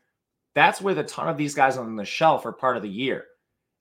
That's 0.56 0.80
with 0.80 0.98
a 0.98 1.04
ton 1.04 1.28
of 1.28 1.36
these 1.36 1.54
guys 1.54 1.76
on 1.76 1.96
the 1.96 2.04
shelf 2.04 2.46
are 2.46 2.52
part 2.52 2.78
of 2.78 2.82
the 2.82 2.88
year. 2.88 3.26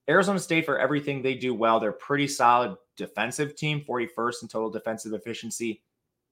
Arizona 0.10 0.38
State, 0.38 0.66
for 0.66 0.78
everything 0.78 1.22
they 1.22 1.34
do 1.34 1.54
well, 1.54 1.80
they're 1.80 1.94
pretty 1.94 2.28
solid 2.28 2.76
defensive 2.98 3.56
team, 3.56 3.84
41st 3.88 4.42
in 4.42 4.48
total 4.50 4.70
defensive 4.70 5.14
efficiency. 5.14 5.82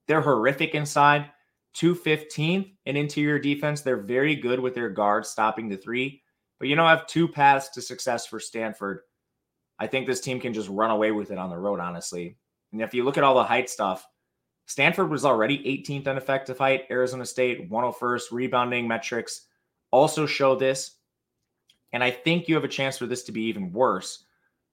They're 0.05 0.21
horrific 0.21 0.75
inside, 0.75 1.31
215th 1.77 2.73
in 2.85 2.97
interior 2.97 3.39
defense. 3.39 3.81
They're 3.81 4.03
very 4.03 4.35
good 4.35 4.59
with 4.59 4.75
their 4.75 4.89
guards 4.89 5.29
stopping 5.29 5.69
the 5.69 5.77
three. 5.77 6.21
But 6.59 6.67
you 6.67 6.79
I 6.79 6.89
have 6.89 7.07
two 7.07 7.29
paths 7.29 7.69
to 7.69 7.81
success 7.81 8.27
for 8.27 8.39
Stanford. 8.41 8.99
I 9.79 9.87
think 9.87 10.07
this 10.07 10.21
team 10.21 10.41
can 10.41 10.53
just 10.53 10.69
run 10.69 10.91
away 10.91 11.11
with 11.11 11.31
it 11.31 11.37
on 11.37 11.49
the 11.49 11.57
road, 11.57 11.79
honestly. 11.79 12.37
And 12.73 12.81
if 12.81 12.93
you 12.93 13.05
look 13.05 13.17
at 13.17 13.23
all 13.23 13.35
the 13.35 13.43
height 13.45 13.69
stuff, 13.69 14.05
Stanford 14.67 15.09
was 15.09 15.23
already 15.23 15.59
18th 15.59 16.07
in 16.07 16.17
effective 16.17 16.57
height. 16.57 16.83
Arizona 16.91 17.25
State, 17.25 17.71
101st 17.71 18.31
rebounding 18.33 18.89
metrics 18.89 19.47
also 19.93 20.25
show 20.25 20.55
this. 20.55 20.95
And 21.93 22.03
I 22.03 22.09
think 22.09 22.47
you 22.47 22.55
have 22.55 22.63
a 22.63 22.69
chance 22.69 22.97
for 22.97 23.05
this 23.05 23.23
to 23.25 23.31
be 23.31 23.43
even 23.43 23.71
worse. 23.71 24.25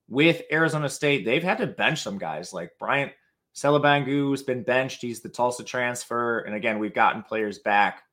With 0.08 0.42
Arizona 0.50 0.88
State, 0.88 1.24
they've 1.24 1.42
had 1.42 1.58
to 1.58 1.66
bench 1.66 2.02
some 2.02 2.18
guys 2.18 2.52
like 2.52 2.78
Bryant 2.78 3.12
Selebangue 3.54 4.30
has 4.30 4.42
been 4.42 4.62
benched. 4.62 5.02
He's 5.02 5.20
the 5.20 5.28
Tulsa 5.28 5.62
transfer. 5.62 6.40
And 6.40 6.54
again, 6.54 6.78
we've 6.78 6.94
gotten 6.94 7.22
players 7.22 7.58
back 7.58 8.04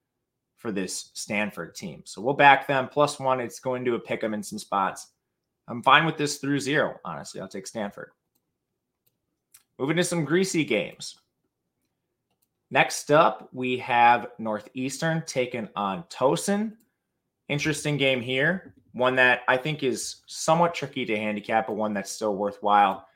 for 0.58 0.72
this 0.72 1.12
Stanford 1.14 1.74
team. 1.76 2.02
So 2.06 2.22
we'll 2.22 2.34
back 2.34 2.68
them. 2.68 2.90
Plus 2.90 3.20
one, 3.20 3.40
it's 3.40 3.60
going 3.60 3.86
to 3.86 3.98
pick 4.00 4.20
them 4.20 4.34
in 4.34 4.44
some 4.44 4.60
spots. 4.60 5.08
I'm 5.68 5.84
fine 5.84 6.06
with 6.06 6.18
this 6.18 6.38
through 6.38 6.60
zero, 6.60 7.00
honestly. 7.06 7.40
I'll 7.40 7.48
take 7.48 7.68
Stanford. 7.68 8.12
Moving 9.80 9.98
to 9.98 10.04
some 10.04 10.26
greasy 10.26 10.66
games. 10.66 11.16
Next 12.70 13.12
up, 13.12 13.50
we 13.54 13.78
have 13.78 14.28
Northeastern 14.40 15.24
taken 15.26 15.70
on 15.76 16.04
Towson. 16.10 16.74
Interesting 17.50 17.98
game 17.98 18.22
here. 18.22 18.74
One 18.94 19.16
that 19.16 19.42
I 19.48 19.58
think 19.58 19.84
is 19.84 20.18
somewhat 20.26 20.74
tricky 20.74 21.06
to 21.06 21.18
handicap, 21.18 21.68
but 21.68 21.76
one 21.76 21.94
that's 21.94 22.12
still 22.12 22.36
worthwhile. 22.36 23.08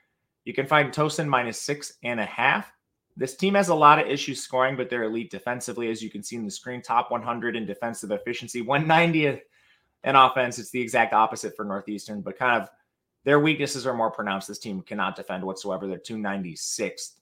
You 0.45 0.53
can 0.53 0.67
find 0.67 0.91
Towson 0.91 1.27
minus 1.27 1.59
six 1.59 1.93
and 2.03 2.19
a 2.19 2.25
half. 2.25 2.71
This 3.17 3.35
team 3.35 3.55
has 3.55 3.69
a 3.69 3.75
lot 3.75 3.99
of 3.99 4.07
issues 4.07 4.41
scoring, 4.41 4.77
but 4.77 4.89
they're 4.89 5.03
elite 5.03 5.31
defensively, 5.31 5.89
as 5.89 6.01
you 6.01 6.09
can 6.09 6.23
see 6.23 6.37
in 6.37 6.45
the 6.45 6.51
screen. 6.51 6.81
Top 6.81 7.11
100 7.11 7.55
in 7.55 7.65
defensive 7.65 8.11
efficiency, 8.11 8.63
190th 8.63 9.41
in 10.03 10.15
offense. 10.15 10.59
It's 10.59 10.71
the 10.71 10.81
exact 10.81 11.13
opposite 11.13 11.55
for 11.55 11.65
Northeastern, 11.65 12.21
but 12.21 12.37
kind 12.37 12.61
of 12.61 12.69
their 13.23 13.39
weaknesses 13.39 13.85
are 13.85 13.93
more 13.93 14.11
pronounced. 14.11 14.47
This 14.47 14.59
team 14.59 14.81
cannot 14.81 15.15
defend 15.15 15.43
whatsoever. 15.43 15.87
They're 15.87 15.99
296th. 15.99 17.15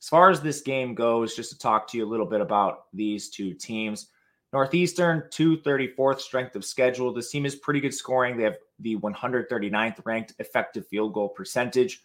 As 0.00 0.08
far 0.08 0.30
as 0.30 0.40
this 0.40 0.60
game 0.60 0.94
goes, 0.94 1.34
just 1.34 1.50
to 1.52 1.58
talk 1.58 1.88
to 1.88 1.96
you 1.96 2.04
a 2.04 2.10
little 2.10 2.26
bit 2.26 2.40
about 2.40 2.86
these 2.92 3.30
two 3.30 3.54
teams. 3.54 4.08
Northeastern, 4.52 5.22
234th 5.30 6.20
strength 6.20 6.56
of 6.56 6.64
schedule. 6.64 7.12
This 7.12 7.30
team 7.30 7.46
is 7.46 7.56
pretty 7.56 7.80
good 7.80 7.94
scoring. 7.94 8.36
They 8.36 8.42
have 8.44 8.58
the 8.80 8.96
139th 8.96 10.04
ranked 10.04 10.34
effective 10.38 10.86
field 10.86 11.14
goal 11.14 11.30
percentage. 11.30 12.02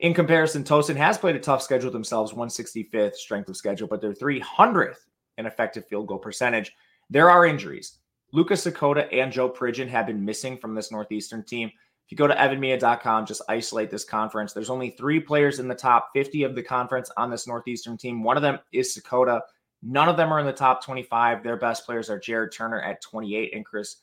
In 0.00 0.12
comparison, 0.12 0.64
Towson 0.64 0.96
has 0.96 1.16
played 1.16 1.36
a 1.36 1.40
tough 1.40 1.62
schedule 1.62 1.90
themselves, 1.90 2.32
165th 2.32 3.14
strength 3.14 3.48
of 3.48 3.56
schedule, 3.56 3.88
but 3.88 4.00
they're 4.00 4.12
300th 4.12 5.06
in 5.38 5.46
effective 5.46 5.86
field 5.86 6.08
goal 6.08 6.18
percentage. 6.18 6.72
There 7.08 7.30
are 7.30 7.46
injuries. 7.46 7.98
Lucas 8.32 8.66
Sakota 8.66 9.08
and 9.12 9.32
Joe 9.32 9.48
Pridgen 9.48 9.88
have 9.88 10.06
been 10.06 10.24
missing 10.24 10.58
from 10.58 10.74
this 10.74 10.90
Northeastern 10.90 11.44
team. 11.44 11.68
If 11.68 12.12
you 12.12 12.16
go 12.16 12.26
to 12.26 12.34
evanmiya.com, 12.34 13.26
just 13.26 13.42
isolate 13.48 13.90
this 13.90 14.04
conference. 14.04 14.52
There's 14.52 14.70
only 14.70 14.90
three 14.90 15.20
players 15.20 15.60
in 15.60 15.68
the 15.68 15.74
top 15.74 16.10
50 16.14 16.42
of 16.42 16.54
the 16.54 16.62
conference 16.62 17.10
on 17.16 17.30
this 17.30 17.46
Northeastern 17.46 17.96
team. 17.96 18.22
One 18.22 18.36
of 18.36 18.42
them 18.42 18.58
is 18.72 18.96
Sakota. 18.96 19.40
None 19.88 20.08
of 20.08 20.16
them 20.16 20.32
are 20.32 20.40
in 20.40 20.46
the 20.46 20.52
top 20.52 20.84
25. 20.84 21.44
Their 21.44 21.56
best 21.56 21.86
players 21.86 22.10
are 22.10 22.18
Jared 22.18 22.50
Turner 22.50 22.82
at 22.82 23.00
28 23.00 23.54
and 23.54 23.64
Chris 23.64 23.98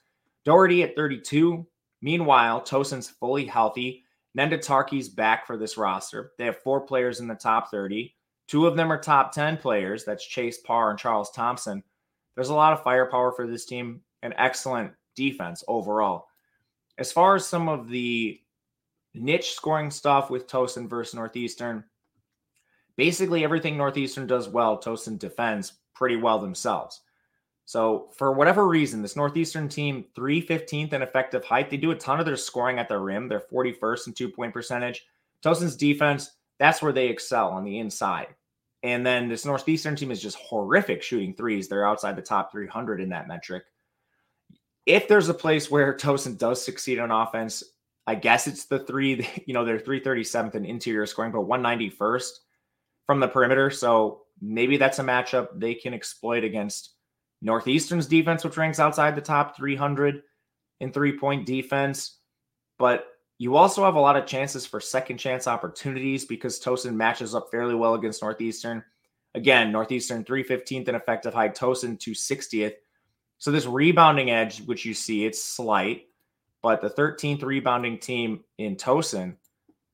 Doherty 0.46 0.82
at 0.84 0.96
32. 0.96 1.66
Meanwhile, 2.02 2.62
Towson's 2.62 3.10
fully 3.10 3.46
healthy. 3.46 4.04
Nenda 4.38 5.16
back 5.16 5.46
for 5.46 5.58
this 5.58 5.78
roster. 5.78 6.32
They 6.38 6.46
have 6.46 6.64
four 6.64 6.82
players 6.82 7.20
in 7.20 7.28
the 7.28 7.36
top 7.36 7.70
30. 7.70 8.16
Two 8.48 8.66
of 8.66 8.78
them 8.78 8.92
are 8.94 8.98
top 8.98 9.34
10 9.34 9.58
players. 9.58 10.06
That's 10.06 10.26
Chase 10.26 10.60
Parr 10.60 10.90
and 10.90 11.00
Charles 11.00 11.32
Thompson. 11.32 11.84
There's 12.36 12.50
a 12.50 12.56
lot 12.56 12.74
of 12.74 12.84
firepower 12.84 13.34
for 13.34 13.46
this 13.46 13.66
team 13.66 14.02
and 14.22 14.34
excellent 14.38 14.94
defense 15.16 15.66
overall. 15.68 16.28
As 16.98 17.12
far 17.12 17.36
as 17.36 17.46
some 17.46 17.68
of 17.68 17.90
the 17.90 18.40
niche 19.14 19.54
scoring 19.54 19.92
stuff 19.92 20.30
with 20.30 20.48
Towson 20.48 20.90
versus 20.90 21.14
Northeastern, 21.14 21.84
basically 22.98 23.44
everything 23.44 23.78
Northeastern 23.78 24.28
does 24.28 24.50
well, 24.50 24.78
Towson 24.78 25.18
defends 25.18 25.74
pretty 25.94 26.16
well 26.16 26.40
themselves. 26.40 27.02
So, 27.66 28.10
for 28.18 28.34
whatever 28.34 28.68
reason, 28.68 29.02
this 29.02 29.16
Northeastern 29.16 29.70
team, 29.70 30.06
315th 30.18 30.92
in 30.92 31.02
effective 31.02 31.46
height, 31.46 31.70
they 31.70 31.78
do 31.78 31.92
a 31.92 31.96
ton 31.96 32.20
of 32.20 32.26
their 32.26 32.36
scoring 32.36 32.78
at 32.78 32.90
the 32.90 32.98
rim. 32.98 33.30
They're 33.30 33.40
41st 33.40 34.08
in 34.08 34.14
two 34.14 34.30
point 34.30 34.54
percentage. 34.54 35.06
Towson's 35.42 35.78
defense, 35.78 36.32
that's 36.60 36.82
where 36.82 36.92
they 36.92 37.08
excel 37.08 37.50
on 37.50 37.64
the 37.64 37.80
inside. 37.80 38.28
And 38.84 39.06
then 39.06 39.30
this 39.30 39.46
Northeastern 39.46 39.96
team 39.96 40.12
is 40.12 40.22
just 40.22 40.38
horrific 40.38 41.02
shooting 41.02 41.34
threes. 41.34 41.70
They're 41.70 41.88
outside 41.88 42.18
the 42.18 42.22
top 42.22 42.52
300 42.52 43.00
in 43.00 43.10
that 43.10 43.30
metric 43.30 43.64
if 44.86 45.08
there's 45.08 45.30
a 45.30 45.34
place 45.34 45.72
where 45.72 45.94
Towson 45.98 46.38
does 46.38 46.64
succeed 46.64 47.00
on 47.00 47.12
offense, 47.12 47.64
I 48.06 48.16
guess 48.16 48.48
it's 48.48 48.66
the 48.66 48.80
three, 48.80 49.28
you 49.46 49.54
know, 49.54 49.66
they're 49.66 49.80
337th 49.80 50.56
in 50.56 50.66
interior 50.66 51.06
scoring, 51.06 51.32
but 51.32 51.48
191st 51.48 52.32
from 53.06 53.20
the 53.20 53.28
perimeter. 53.28 53.70
So 53.70 54.22
maybe 54.42 54.78
that's 54.78 55.00
a 55.00 55.04
matchup 55.04 55.48
they 55.56 55.74
can 55.74 55.94
exploit 55.94 56.44
against 56.44 56.92
Northeastern's 57.42 58.08
defense, 58.08 58.44
which 58.44 58.58
ranks 58.58 58.80
outside 58.80 59.16
the 59.16 59.22
top 59.22 59.56
300 59.56 60.22
in 60.80 60.92
three 60.92 61.18
point 61.18 61.46
defense. 61.46 62.20
But 62.80 63.08
you 63.38 63.56
also 63.56 63.84
have 63.84 63.96
a 63.96 64.00
lot 64.00 64.16
of 64.16 64.26
chances 64.26 64.66
for 64.66 64.80
second 64.80 65.18
chance 65.18 65.48
opportunities 65.48 66.26
because 66.26 66.60
Towson 66.60 66.94
matches 66.96 67.36
up 67.36 67.50
fairly 67.52 67.76
well 67.76 67.96
against 67.96 68.22
Northeastern. 68.22 68.84
Again, 69.36 69.72
Northeastern 69.72 70.24
315th 70.24 70.88
in 70.88 70.96
effective 70.96 71.34
height, 71.34 71.56
Towson 71.56 71.98
260th. 71.98 72.76
So 73.40 73.52
this 73.52 73.66
rebounding 73.66 74.30
edge, 74.30 74.62
which 74.62 74.86
you 74.86 74.94
see, 74.94 75.26
it's 75.26 75.44
slight, 75.44 76.08
but 76.62 76.82
the 76.82 76.90
13th 76.90 77.44
rebounding 77.44 77.98
team 77.98 78.44
in 78.58 78.76
Towson, 78.76 79.36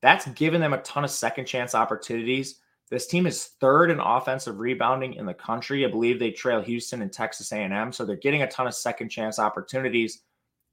that's 0.02 0.28
given 0.28 0.60
them 0.60 0.72
a 0.72 0.82
ton 0.82 1.04
of 1.04 1.10
second 1.10 1.46
chance 1.46 1.74
opportunities. 1.74 2.60
This 2.90 3.06
team 3.06 3.26
is 3.26 3.50
third 3.60 3.90
in 3.90 4.00
offensive 4.00 4.58
rebounding 4.58 5.14
in 5.14 5.24
the 5.24 5.34
country. 5.34 5.84
I 5.84 5.90
believe 5.90 6.18
they 6.18 6.32
trail 6.32 6.60
Houston 6.60 7.02
and 7.02 7.12
Texas 7.12 7.52
A&M, 7.52 7.92
so 7.92 8.04
they're 8.04 8.16
getting 8.16 8.42
a 8.42 8.50
ton 8.50 8.66
of 8.66 8.74
second 8.74 9.10
chance 9.10 9.38
opportunities, 9.38 10.22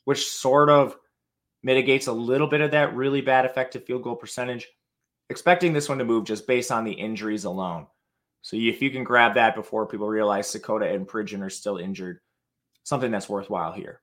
which 0.06 0.28
sort 0.28 0.70
of 0.70 0.98
mitigates 1.62 2.08
a 2.08 2.12
little 2.12 2.48
bit 2.48 2.62
of 2.62 2.72
that 2.72 2.96
really 2.96 3.22
bad 3.22 3.46
effective 3.46 3.86
field 3.86 4.02
goal 4.02 4.16
percentage. 4.16 4.68
Expecting 5.30 5.74
this 5.74 5.90
one 5.90 5.98
to 5.98 6.06
move 6.06 6.24
just 6.24 6.48
based 6.48 6.72
on 6.72 6.84
the 6.84 6.92
injuries 6.92 7.44
alone. 7.44 7.86
So 8.42 8.56
if 8.56 8.82
you 8.82 8.90
can 8.90 9.04
grab 9.04 9.34
that 9.36 9.56
before 9.56 9.86
people 9.86 10.08
realize 10.08 10.48
Sakota 10.48 10.94
and 10.94 11.08
Pridgen 11.08 11.42
are 11.42 11.50
still 11.50 11.78
injured, 11.78 12.22
something 12.84 13.12
that's 13.12 13.30
worthwhile 13.30 13.74
here. 13.74 14.02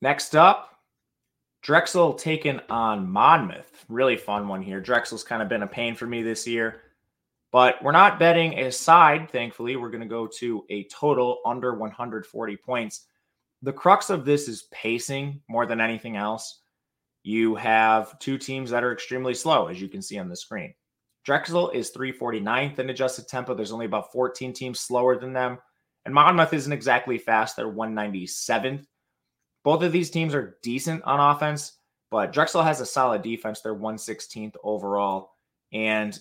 Next 0.00 0.36
up, 0.36 0.75
Drexel 1.66 2.14
taking 2.14 2.60
on 2.70 3.10
Monmouth. 3.10 3.84
Really 3.88 4.16
fun 4.16 4.46
one 4.46 4.62
here. 4.62 4.80
Drexel's 4.80 5.24
kind 5.24 5.42
of 5.42 5.48
been 5.48 5.64
a 5.64 5.66
pain 5.66 5.96
for 5.96 6.06
me 6.06 6.22
this 6.22 6.46
year, 6.46 6.82
but 7.50 7.82
we're 7.82 7.90
not 7.90 8.20
betting 8.20 8.56
a 8.60 8.70
side, 8.70 9.28
thankfully. 9.32 9.74
We're 9.74 9.90
going 9.90 10.00
to 10.00 10.06
go 10.06 10.28
to 10.28 10.64
a 10.70 10.84
total 10.84 11.40
under 11.44 11.74
140 11.74 12.56
points. 12.58 13.06
The 13.62 13.72
crux 13.72 14.10
of 14.10 14.24
this 14.24 14.46
is 14.46 14.68
pacing 14.70 15.40
more 15.48 15.66
than 15.66 15.80
anything 15.80 16.16
else. 16.16 16.60
You 17.24 17.56
have 17.56 18.16
two 18.20 18.38
teams 18.38 18.70
that 18.70 18.84
are 18.84 18.92
extremely 18.92 19.34
slow, 19.34 19.66
as 19.66 19.82
you 19.82 19.88
can 19.88 20.02
see 20.02 20.20
on 20.20 20.28
the 20.28 20.36
screen. 20.36 20.72
Drexel 21.24 21.70
is 21.70 21.90
349th 21.90 22.78
in 22.78 22.90
adjusted 22.90 23.26
tempo. 23.26 23.56
There's 23.56 23.72
only 23.72 23.86
about 23.86 24.12
14 24.12 24.52
teams 24.52 24.78
slower 24.78 25.18
than 25.18 25.32
them. 25.32 25.58
And 26.04 26.14
Monmouth 26.14 26.52
isn't 26.52 26.72
exactly 26.72 27.18
fast. 27.18 27.56
They're 27.56 27.66
197th. 27.66 28.86
Both 29.66 29.82
of 29.82 29.90
these 29.90 30.10
teams 30.10 30.32
are 30.32 30.58
decent 30.62 31.02
on 31.02 31.18
offense, 31.18 31.72
but 32.12 32.32
Drexel 32.32 32.62
has 32.62 32.80
a 32.80 32.86
solid 32.86 33.22
defense. 33.22 33.60
They're 33.60 33.74
116th 33.74 34.54
overall. 34.62 35.32
And 35.72 36.16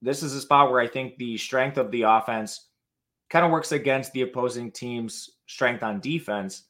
this 0.00 0.22
is 0.22 0.32
a 0.32 0.40
spot 0.40 0.70
where 0.70 0.80
I 0.80 0.86
think 0.86 1.18
the 1.18 1.36
strength 1.36 1.76
of 1.76 1.90
the 1.90 2.04
offense 2.04 2.68
kind 3.28 3.44
of 3.44 3.50
works 3.50 3.72
against 3.72 4.14
the 4.14 4.22
opposing 4.22 4.72
team's 4.72 5.28
strength 5.46 5.82
on 5.82 6.00
defense. 6.00 6.62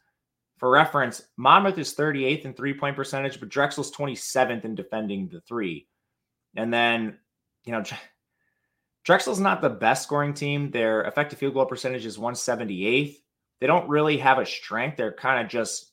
For 0.59 0.69
reference, 0.69 1.23
Monmouth 1.37 1.79
is 1.79 1.95
38th 1.95 2.45
in 2.45 2.55
three 2.55 2.75
point 2.75 2.97
percentage, 2.97 3.39
but 3.39 3.49
Drexel's 3.49 3.93
27th 3.93 4.65
in 4.65 4.75
defending 4.75 5.29
the 5.29 5.41
three. 5.43 5.87
And 6.57 6.75
then, 6.75 7.19
you 7.63 7.71
know, 7.71 7.85
Drexel's 9.05 9.39
not 9.39 9.63
the 9.63 9.71
best 9.71 10.03
scoring 10.03 10.35
team. 10.35 10.73
Their 10.73 11.03
effective 11.03 11.39
field 11.39 11.55
goal 11.55 11.67
percentage 11.67 12.05
is 12.05 12.19
178th. 12.19 13.15
They 13.61 13.67
don't 13.69 13.89
really 13.89 14.19
have 14.19 14.39
a 14.39 14.45
strength. 14.45 14.97
They're 14.97 15.13
kind 15.13 15.45
of 15.45 15.49
just 15.49 15.90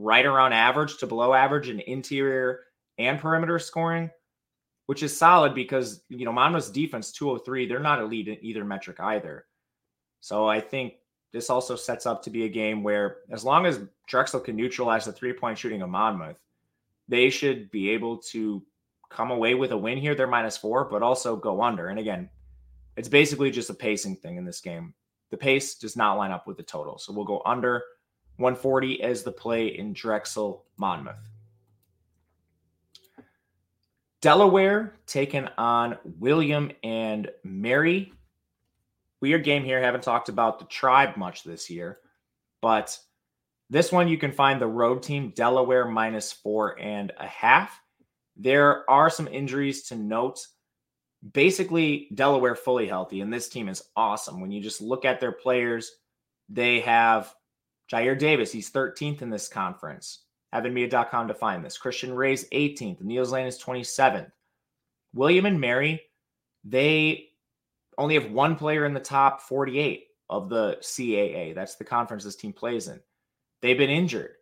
right 0.00 0.24
around 0.24 0.52
average 0.52 0.96
to 0.98 1.06
below 1.06 1.34
average 1.34 1.68
in 1.68 1.80
interior 1.80 2.60
and 2.98 3.18
perimeter 3.18 3.58
scoring, 3.58 4.10
which 4.86 5.02
is 5.02 5.16
solid 5.16 5.54
because, 5.54 6.02
you 6.08 6.24
know, 6.24 6.32
Monmouth's 6.32 6.70
defense 6.70 7.12
203, 7.12 7.66
they're 7.66 7.80
not 7.80 8.00
elite 8.00 8.28
in 8.28 8.38
either 8.40 8.64
metric 8.64 8.98
either. 9.00 9.46
So 10.20 10.48
I 10.48 10.60
think 10.60 10.94
this 11.32 11.50
also 11.50 11.76
sets 11.76 12.06
up 12.06 12.22
to 12.22 12.30
be 12.30 12.44
a 12.44 12.48
game 12.48 12.82
where 12.82 13.18
as 13.30 13.44
long 13.44 13.66
as 13.66 13.80
Drexel 14.08 14.40
can 14.40 14.56
neutralize 14.56 15.04
the 15.04 15.12
three 15.12 15.32
point 15.32 15.58
shooting 15.58 15.82
of 15.82 15.90
Monmouth, 15.90 16.38
they 17.08 17.30
should 17.30 17.70
be 17.70 17.90
able 17.90 18.18
to 18.18 18.62
come 19.10 19.30
away 19.30 19.54
with 19.54 19.72
a 19.72 19.76
win 19.76 19.98
here. 19.98 20.14
They're 20.14 20.26
minus 20.26 20.56
four, 20.56 20.84
but 20.84 21.02
also 21.02 21.36
go 21.36 21.62
under. 21.62 21.88
And 21.88 21.98
again, 21.98 22.28
it's 22.96 23.08
basically 23.08 23.50
just 23.50 23.70
a 23.70 23.74
pacing 23.74 24.16
thing 24.16 24.36
in 24.36 24.44
this 24.44 24.60
game. 24.60 24.94
The 25.30 25.36
pace 25.36 25.76
does 25.76 25.96
not 25.96 26.16
line 26.16 26.32
up 26.32 26.46
with 26.46 26.56
the 26.56 26.62
total. 26.62 26.98
So 26.98 27.12
we'll 27.12 27.24
go 27.24 27.42
under 27.44 27.82
140 28.40 29.02
as 29.02 29.22
the 29.22 29.32
play 29.32 29.68
in 29.68 29.92
Drexel 29.92 30.64
Monmouth. 30.76 31.30
Delaware 34.20 34.96
taking 35.06 35.46
on 35.56 35.96
William 36.18 36.72
and 36.82 37.30
Mary. 37.44 38.12
Weird 39.20 39.44
game 39.44 39.64
here. 39.64 39.80
Haven't 39.80 40.02
talked 40.02 40.28
about 40.28 40.58
the 40.58 40.64
tribe 40.66 41.16
much 41.16 41.42
this 41.42 41.70
year, 41.70 41.98
but 42.60 42.98
this 43.70 43.92
one 43.92 44.08
you 44.08 44.18
can 44.18 44.32
find 44.32 44.60
the 44.60 44.66
road 44.66 45.02
team 45.02 45.32
Delaware 45.36 45.86
minus 45.86 46.32
four 46.32 46.78
and 46.80 47.12
a 47.18 47.26
half. 47.26 47.80
There 48.36 48.88
are 48.90 49.10
some 49.10 49.28
injuries 49.28 49.84
to 49.84 49.96
note 49.96 50.46
basically 51.32 52.08
Delaware 52.14 52.54
fully 52.54 52.88
healthy, 52.88 53.20
and 53.20 53.32
this 53.32 53.48
team 53.48 53.68
is 53.68 53.82
awesome. 53.96 54.40
When 54.40 54.50
you 54.50 54.60
just 54.60 54.80
look 54.80 55.04
at 55.04 55.20
their 55.20 55.32
players, 55.32 55.92
they 56.48 56.80
have 56.80 57.34
Jyare 57.92 58.18
Davis, 58.18 58.52
he's 58.52 58.70
13th 58.70 59.22
in 59.22 59.30
this 59.30 59.48
conference. 59.48 60.20
Evanmiya.com 60.54 61.28
to 61.28 61.34
find 61.34 61.64
this. 61.64 61.78
Christian 61.78 62.12
Ray's 62.14 62.48
18th. 62.50 63.00
Niels 63.02 63.32
Lane 63.32 63.46
is 63.46 63.62
27th. 63.62 64.30
William 65.14 65.46
and 65.46 65.60
Mary, 65.60 66.02
they 66.64 67.28
only 67.98 68.14
have 68.14 68.30
one 68.30 68.56
player 68.56 68.84
in 68.84 68.94
the 68.94 69.00
top 69.00 69.40
48 69.42 70.04
of 70.28 70.48
the 70.48 70.78
CAA. 70.80 71.54
That's 71.54 71.76
the 71.76 71.84
conference 71.84 72.24
this 72.24 72.36
team 72.36 72.52
plays 72.52 72.88
in. 72.88 73.00
They've 73.62 73.78
been 73.78 73.90
injured. 73.90 74.32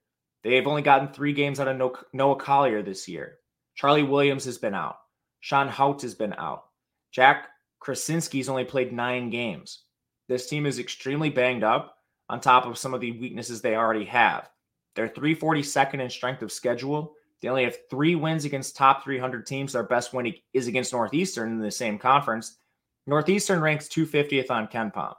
They've 0.44 0.66
only 0.66 0.82
gotten 0.82 1.08
three 1.08 1.32
games 1.32 1.58
out 1.58 1.68
of 1.68 1.96
Noah 2.12 2.36
Collier 2.36 2.82
this 2.82 3.08
year. 3.08 3.38
Charlie 3.74 4.02
Williams 4.02 4.44
has 4.44 4.58
been 4.58 4.74
out. 4.74 4.96
Sean 5.40 5.68
Hout 5.68 6.02
has 6.02 6.14
been 6.14 6.34
out. 6.34 6.64
Jack 7.12 7.48
Krasinski's 7.80 8.48
only 8.48 8.64
played 8.64 8.92
nine 8.92 9.30
games. 9.30 9.84
This 10.28 10.48
team 10.48 10.66
is 10.66 10.78
extremely 10.78 11.30
banged 11.30 11.64
up 11.64 11.97
on 12.28 12.40
top 12.40 12.66
of 12.66 12.78
some 12.78 12.94
of 12.94 13.00
the 13.00 13.12
weaknesses 13.12 13.61
they 13.61 13.76
already 13.76 14.04
have. 14.04 14.49
They're 14.94 15.08
342nd 15.08 16.00
in 16.00 16.11
strength 16.11 16.42
of 16.42 16.52
schedule. 16.52 17.14
They 17.40 17.49
only 17.49 17.64
have 17.64 17.76
three 17.88 18.14
wins 18.14 18.44
against 18.44 18.76
top 18.76 19.04
300 19.04 19.47
teams. 19.47 19.73
Their 19.73 19.85
best 19.85 20.12
win 20.12 20.35
is 20.52 20.66
against 20.66 20.92
Northeastern 20.92 21.52
in 21.52 21.58
the 21.61 21.70
same 21.70 21.99
conference. 21.99 22.58
Northeastern 23.06 23.61
ranks 23.61 23.88
250th 23.88 24.50
on 24.50 24.66
KenPom. 24.66 25.14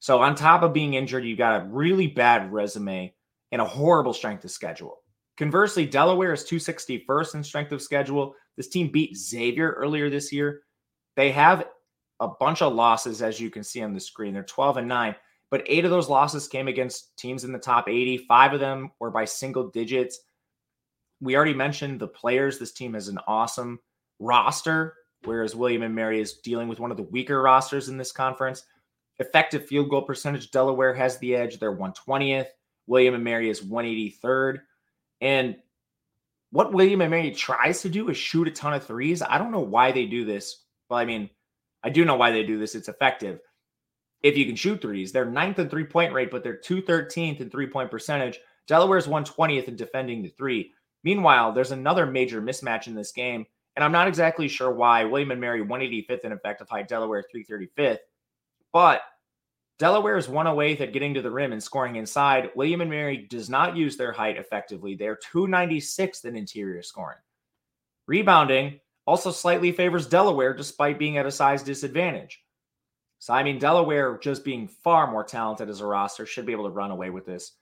So, 0.00 0.20
on 0.20 0.34
top 0.34 0.62
of 0.62 0.72
being 0.72 0.94
injured, 0.94 1.24
you've 1.24 1.38
got 1.38 1.62
a 1.62 1.66
really 1.66 2.06
bad 2.06 2.52
resume 2.52 3.14
and 3.52 3.62
a 3.62 3.64
horrible 3.64 4.12
strength 4.12 4.44
of 4.44 4.50
schedule. 4.50 4.98
Conversely, 5.36 5.86
Delaware 5.86 6.32
is 6.32 6.44
261st 6.44 7.34
in 7.36 7.44
strength 7.44 7.72
of 7.72 7.82
schedule. 7.82 8.34
This 8.56 8.68
team 8.68 8.90
beat 8.90 9.16
Xavier 9.16 9.72
earlier 9.72 10.10
this 10.10 10.32
year. 10.32 10.62
They 11.16 11.30
have 11.32 11.66
a 12.20 12.28
bunch 12.28 12.62
of 12.62 12.74
losses, 12.74 13.22
as 13.22 13.40
you 13.40 13.50
can 13.50 13.64
see 13.64 13.82
on 13.82 13.92
the 13.92 14.00
screen. 14.00 14.34
They're 14.34 14.44
12 14.44 14.78
and 14.78 14.88
9, 14.88 15.14
but 15.54 15.62
eight 15.66 15.84
of 15.84 15.92
those 15.92 16.08
losses 16.08 16.48
came 16.48 16.66
against 16.66 17.16
teams 17.16 17.44
in 17.44 17.52
the 17.52 17.60
top 17.60 17.88
80. 17.88 18.26
Five 18.26 18.54
of 18.54 18.58
them 18.58 18.90
were 18.98 19.12
by 19.12 19.24
single 19.24 19.68
digits. 19.70 20.18
We 21.20 21.36
already 21.36 21.54
mentioned 21.54 22.00
the 22.00 22.08
players. 22.08 22.58
This 22.58 22.72
team 22.72 22.94
has 22.94 23.06
an 23.06 23.20
awesome 23.28 23.78
roster, 24.18 24.94
whereas 25.22 25.54
William 25.54 25.82
and 25.82 25.94
Mary 25.94 26.20
is 26.20 26.38
dealing 26.38 26.66
with 26.66 26.80
one 26.80 26.90
of 26.90 26.96
the 26.96 27.04
weaker 27.04 27.40
rosters 27.40 27.88
in 27.88 27.96
this 27.96 28.10
conference. 28.10 28.64
Effective 29.20 29.64
field 29.64 29.90
goal 29.90 30.02
percentage, 30.02 30.50
Delaware 30.50 30.92
has 30.92 31.18
the 31.18 31.36
edge. 31.36 31.60
They're 31.60 31.76
120th. 31.76 32.48
William 32.88 33.14
and 33.14 33.22
Mary 33.22 33.48
is 33.48 33.60
183rd. 33.60 34.58
And 35.20 35.54
what 36.50 36.72
William 36.72 37.00
and 37.00 37.12
Mary 37.12 37.30
tries 37.30 37.82
to 37.82 37.88
do 37.88 38.08
is 38.08 38.16
shoot 38.16 38.48
a 38.48 38.50
ton 38.50 38.74
of 38.74 38.84
threes. 38.84 39.22
I 39.22 39.38
don't 39.38 39.52
know 39.52 39.60
why 39.60 39.92
they 39.92 40.06
do 40.06 40.24
this. 40.24 40.64
Well, 40.90 40.98
I 40.98 41.04
mean, 41.04 41.30
I 41.84 41.90
do 41.90 42.04
know 42.04 42.16
why 42.16 42.32
they 42.32 42.42
do 42.42 42.58
this. 42.58 42.74
It's 42.74 42.88
effective. 42.88 43.38
If 44.24 44.38
you 44.38 44.46
can 44.46 44.56
shoot 44.56 44.80
threes, 44.80 45.12
they're 45.12 45.26
ninth 45.26 45.58
in 45.58 45.68
three 45.68 45.84
point 45.84 46.14
rate, 46.14 46.30
but 46.30 46.42
they're 46.42 46.56
213th 46.58 47.40
in 47.40 47.50
three 47.50 47.66
point 47.66 47.90
percentage. 47.90 48.40
Delaware's 48.66 49.06
120th 49.06 49.68
in 49.68 49.76
defending 49.76 50.22
the 50.22 50.30
three. 50.30 50.72
Meanwhile, 51.04 51.52
there's 51.52 51.72
another 51.72 52.06
major 52.06 52.40
mismatch 52.40 52.86
in 52.86 52.94
this 52.94 53.12
game, 53.12 53.44
and 53.76 53.84
I'm 53.84 53.92
not 53.92 54.08
exactly 54.08 54.48
sure 54.48 54.70
why. 54.70 55.04
William 55.04 55.30
and 55.30 55.40
Mary 55.40 55.62
185th 55.62 56.24
in 56.24 56.32
effective 56.32 56.70
height, 56.70 56.88
Delaware 56.88 57.22
335th. 57.22 57.98
But 58.72 59.02
Delaware 59.78 60.16
is 60.16 60.28
108th 60.28 60.80
at 60.80 60.94
getting 60.94 61.12
to 61.12 61.20
the 61.20 61.30
rim 61.30 61.52
and 61.52 61.62
scoring 61.62 61.96
inside. 61.96 62.50
William 62.56 62.80
and 62.80 62.90
Mary 62.90 63.26
does 63.28 63.50
not 63.50 63.76
use 63.76 63.98
their 63.98 64.12
height 64.12 64.38
effectively. 64.38 64.94
They're 64.94 65.18
296th 65.34 66.24
in 66.24 66.34
interior 66.34 66.82
scoring. 66.82 67.18
Rebounding 68.06 68.80
also 69.06 69.30
slightly 69.30 69.70
favors 69.70 70.06
Delaware 70.06 70.54
despite 70.54 70.98
being 70.98 71.18
at 71.18 71.26
a 71.26 71.30
size 71.30 71.62
disadvantage. 71.62 72.43
So, 73.24 73.32
I 73.32 73.42
mean, 73.42 73.58
Delaware 73.58 74.18
just 74.18 74.44
being 74.44 74.68
far 74.68 75.10
more 75.10 75.24
talented 75.24 75.70
as 75.70 75.80
a 75.80 75.86
roster 75.86 76.26
should 76.26 76.44
be 76.44 76.52
able 76.52 76.64
to 76.64 76.70
run 76.70 76.90
away 76.90 77.08
with 77.08 77.24
this. 77.24 77.52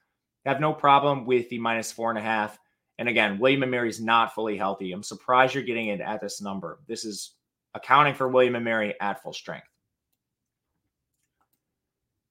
Have 0.45 0.59
no 0.59 0.73
problem 0.73 1.25
with 1.25 1.49
the 1.51 1.59
minus 1.61 1.93
four 1.93 2.11
and 2.11 2.19
a 2.19 2.21
half. 2.23 2.59
And 2.99 3.09
again, 3.09 3.39
William 3.39 3.63
and 3.63 3.71
Mary's 3.71 4.01
not 4.01 4.35
fully 4.35 4.57
healthy. 4.57 4.91
I'm 4.91 5.05
surprised 5.05 5.55
you're 5.55 5.63
getting 5.63 5.87
it 5.87 6.01
at 6.01 6.21
this 6.21 6.43
number. 6.43 6.81
This 6.89 7.05
is 7.05 7.37
accounting 7.75 8.15
for 8.15 8.27
William 8.27 8.57
and 8.57 8.65
Mary 8.65 8.97
at 9.01 9.23
full 9.23 9.33
strength. 9.33 9.69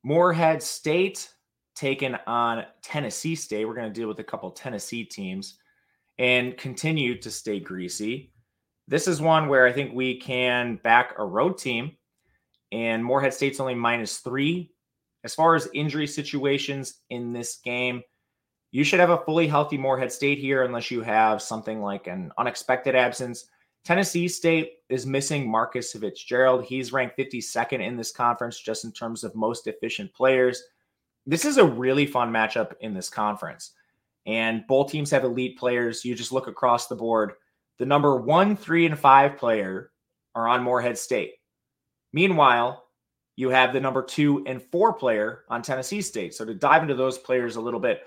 Morehead 0.03 0.61
State 0.61 1.29
taken 1.73 2.17
on 2.27 2.65
Tennessee 2.83 3.35
State. 3.35 3.63
We're 3.63 3.75
going 3.75 3.93
to 3.93 3.97
deal 3.97 4.09
with 4.09 4.19
a 4.19 4.25
couple 4.25 4.51
Tennessee 4.51 5.05
teams 5.05 5.55
and 6.19 6.57
continue 6.57 7.17
to 7.21 7.31
stay 7.31 7.61
greasy. 7.61 8.33
This 8.89 9.07
is 9.07 9.21
one 9.21 9.47
where 9.47 9.65
I 9.65 9.71
think 9.71 9.93
we 9.93 10.19
can 10.19 10.81
back 10.83 11.13
a 11.17 11.23
road 11.23 11.57
team, 11.57 11.93
and 12.71 13.03
Morehead 13.03 13.33
State's 13.33 13.59
only 13.59 13.75
minus 13.75 14.19
three. 14.19 14.71
As 15.23 15.35
far 15.35 15.55
as 15.55 15.69
injury 15.73 16.07
situations 16.07 17.01
in 17.09 17.31
this 17.33 17.59
game, 17.63 18.01
you 18.71 18.83
should 18.83 18.99
have 18.99 19.09
a 19.09 19.17
fully 19.19 19.47
healthy 19.47 19.77
Morehead 19.77 20.11
State 20.11 20.39
here, 20.39 20.63
unless 20.63 20.89
you 20.89 21.01
have 21.01 21.41
something 21.41 21.81
like 21.81 22.07
an 22.07 22.31
unexpected 22.37 22.95
absence. 22.95 23.45
Tennessee 23.83 24.27
State 24.27 24.73
is 24.89 25.05
missing 25.05 25.49
Marcus 25.49 25.91
Fitzgerald. 25.91 26.63
He's 26.63 26.93
ranked 26.93 27.17
52nd 27.17 27.85
in 27.85 27.97
this 27.97 28.11
conference 28.11 28.59
just 28.59 28.85
in 28.85 28.91
terms 28.91 29.23
of 29.23 29.35
most 29.35 29.67
efficient 29.67 30.13
players. 30.13 30.63
This 31.25 31.45
is 31.45 31.57
a 31.57 31.65
really 31.65 32.05
fun 32.05 32.31
matchup 32.31 32.73
in 32.79 32.93
this 32.93 33.09
conference. 33.09 33.73
And 34.25 34.65
both 34.67 34.91
teams 34.91 35.11
have 35.11 35.23
elite 35.23 35.57
players. 35.57 36.05
You 36.05 36.15
just 36.15 36.31
look 36.31 36.47
across 36.47 36.87
the 36.87 36.95
board. 36.95 37.33
The 37.79 37.85
number 37.85 38.15
one, 38.17 38.55
three, 38.55 38.85
and 38.85 38.97
five 38.97 39.37
player 39.37 39.91
are 40.35 40.47
on 40.47 40.63
Morehead 40.63 40.97
State. 40.97 41.33
Meanwhile, 42.13 42.83
you 43.35 43.49
have 43.49 43.73
the 43.73 43.79
number 43.79 44.03
two 44.03 44.43
and 44.45 44.61
four 44.61 44.93
player 44.93 45.43
on 45.49 45.61
Tennessee 45.61 46.01
State. 46.01 46.33
So 46.33 46.45
to 46.45 46.53
dive 46.53 46.83
into 46.83 46.95
those 46.95 47.17
players 47.17 47.55
a 47.55 47.61
little 47.61 47.79
bit, 47.79 48.03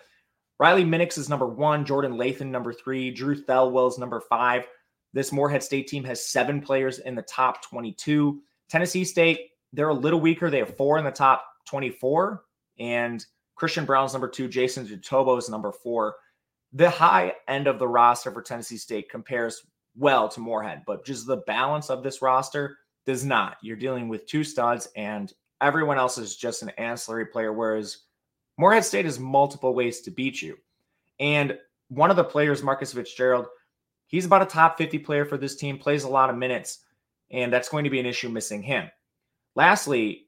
Riley 0.61 0.85
Minix 0.85 1.19
is 1.19 1.29
number 1.29 1.47
one, 1.47 1.85
Jordan 1.85 2.13
Lathan 2.13 2.47
number 2.47 2.73
three, 2.73 3.11
Drew 3.11 3.35
Thelwell 3.35 3.91
is 3.91 3.99
number 3.99 4.21
five. 4.21 4.67
This 5.13 5.33
Morehead 5.33 5.63
State 5.63 5.89
team 5.89 6.05
has 6.05 6.25
seven 6.25 6.61
players 6.61 6.99
in 7.01 7.15
the 7.15 7.23
top 7.23 7.63
22. 7.63 8.41
Tennessee 8.69 9.05
State, 9.05 9.51
they're 9.73 9.89
a 9.89 9.95
little 9.95 10.21
weaker. 10.21 10.51
They 10.51 10.59
have 10.59 10.77
four 10.77 10.99
in 10.99 11.05
the 11.05 11.11
top 11.11 11.45
24. 11.67 12.43
And 12.79 13.25
Christian 13.57 13.85
Braun's 13.85 14.13
number 14.13 14.29
two, 14.29 14.49
Jason 14.49 14.87
Jitoboh 14.87 15.39
is 15.39 15.49
number 15.49 15.73
four. 15.73 16.17
The 16.73 16.91
high 16.91 17.35
end 17.49 17.67
of 17.67 17.79
the 17.79 17.89
roster 17.89 18.33
for 18.33 18.43
Tennessee 18.43 18.77
State 18.77 19.09
compares 19.09 19.63
well 19.97 20.29
to 20.29 20.41
Morehead, 20.41 20.83
but 20.87 21.05
just 21.05 21.27
the 21.27 21.39
balance 21.39 21.91
of 21.91 22.03
this 22.03 22.21
roster 22.21 22.79
does 23.07 23.25
not. 23.25 23.57
You're 23.63 23.77
dealing 23.77 24.09
with 24.09 24.27
two 24.27 24.45
studs, 24.45 24.89
and 24.97 25.33
everyone 25.61 25.99
else 25.99 26.19
is 26.19 26.37
just 26.37 26.63
an 26.63 26.71
ancillary 26.71 27.27
player, 27.27 27.53
whereas 27.53 27.99
Morehead 28.59 28.85
State 28.85 29.05
has 29.05 29.19
multiple 29.19 29.75
ways 29.75 30.01
to 30.03 30.11
beat 30.11 30.41
you. 30.41 30.57
And 31.21 31.59
one 31.89 32.11
of 32.11 32.17
the 32.17 32.25
players, 32.25 32.63
Marcus 32.63 32.93
Fitzgerald, 32.93 33.47
He's 34.07 34.27
about 34.27 34.43
a 34.43 34.47
top 34.47 34.79
50 34.79 34.99
player 35.01 35.25
for 35.25 35.37
this 35.37 35.57
team, 35.57 35.79
plays 35.79 36.05
a 36.05 36.09
lot 36.09 36.31
of 36.31 36.37
minutes, 36.37 36.85
and 37.31 37.53
that's 37.53 37.69
going 37.69 37.85
to 37.85 37.91
be 37.91 38.01
an 38.01 38.07
issue 38.07 38.29
missing 38.29 38.63
him. 38.63 38.89
Lastly, 39.57 40.27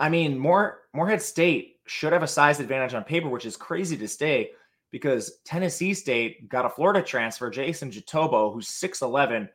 I 0.00 0.08
mean, 0.08 0.38
More 0.38 0.82
Morehead 0.94 1.20
State 1.22 1.76
should 1.86 2.12
have 2.14 2.22
a 2.22 2.28
size 2.28 2.60
advantage 2.60 2.94
on 2.94 3.04
paper, 3.04 3.28
which 3.28 3.46
is 3.46 3.56
crazy 3.56 3.96
to 3.98 4.08
stay 4.08 4.52
because 4.90 5.38
Tennessee 5.44 5.94
State 5.94 6.48
got 6.48 6.64
a 6.64 6.70
Florida 6.70 7.02
transfer, 7.02 7.50
Jason 7.50 7.90
Jitoboh, 7.90 8.52
who's 8.52 8.68
6'11. 8.68 9.48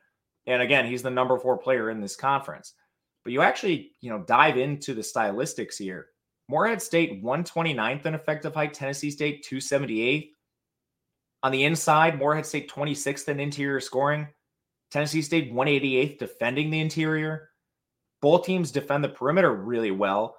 And 0.48 0.62
again, 0.62 0.86
he's 0.86 1.02
the 1.02 1.10
number 1.10 1.38
four 1.38 1.58
player 1.58 1.90
in 1.90 2.00
this 2.00 2.16
conference. 2.16 2.72
But 3.22 3.34
you 3.34 3.42
actually, 3.42 3.92
you 4.00 4.08
know, 4.08 4.24
dive 4.26 4.56
into 4.56 4.94
the 4.94 5.02
stylistics 5.02 5.76
here. 5.76 6.06
Morehead 6.48 6.80
State 6.80 7.22
129th 7.22 8.06
in 8.06 8.14
effective 8.14 8.54
height, 8.54 8.72
Tennessee 8.72 9.10
State 9.10 9.46
278th. 9.48 10.30
On 11.42 11.52
the 11.52 11.64
inside, 11.64 12.18
Morehead 12.18 12.46
State 12.46 12.70
26th 12.70 13.28
in 13.28 13.38
interior 13.38 13.78
scoring. 13.78 14.26
Tennessee 14.90 15.20
State 15.20 15.52
188th 15.52 16.18
defending 16.18 16.70
the 16.70 16.80
interior. 16.80 17.50
Both 18.22 18.46
teams 18.46 18.72
defend 18.72 19.04
the 19.04 19.10
perimeter 19.10 19.54
really 19.54 19.90
well. 19.90 20.36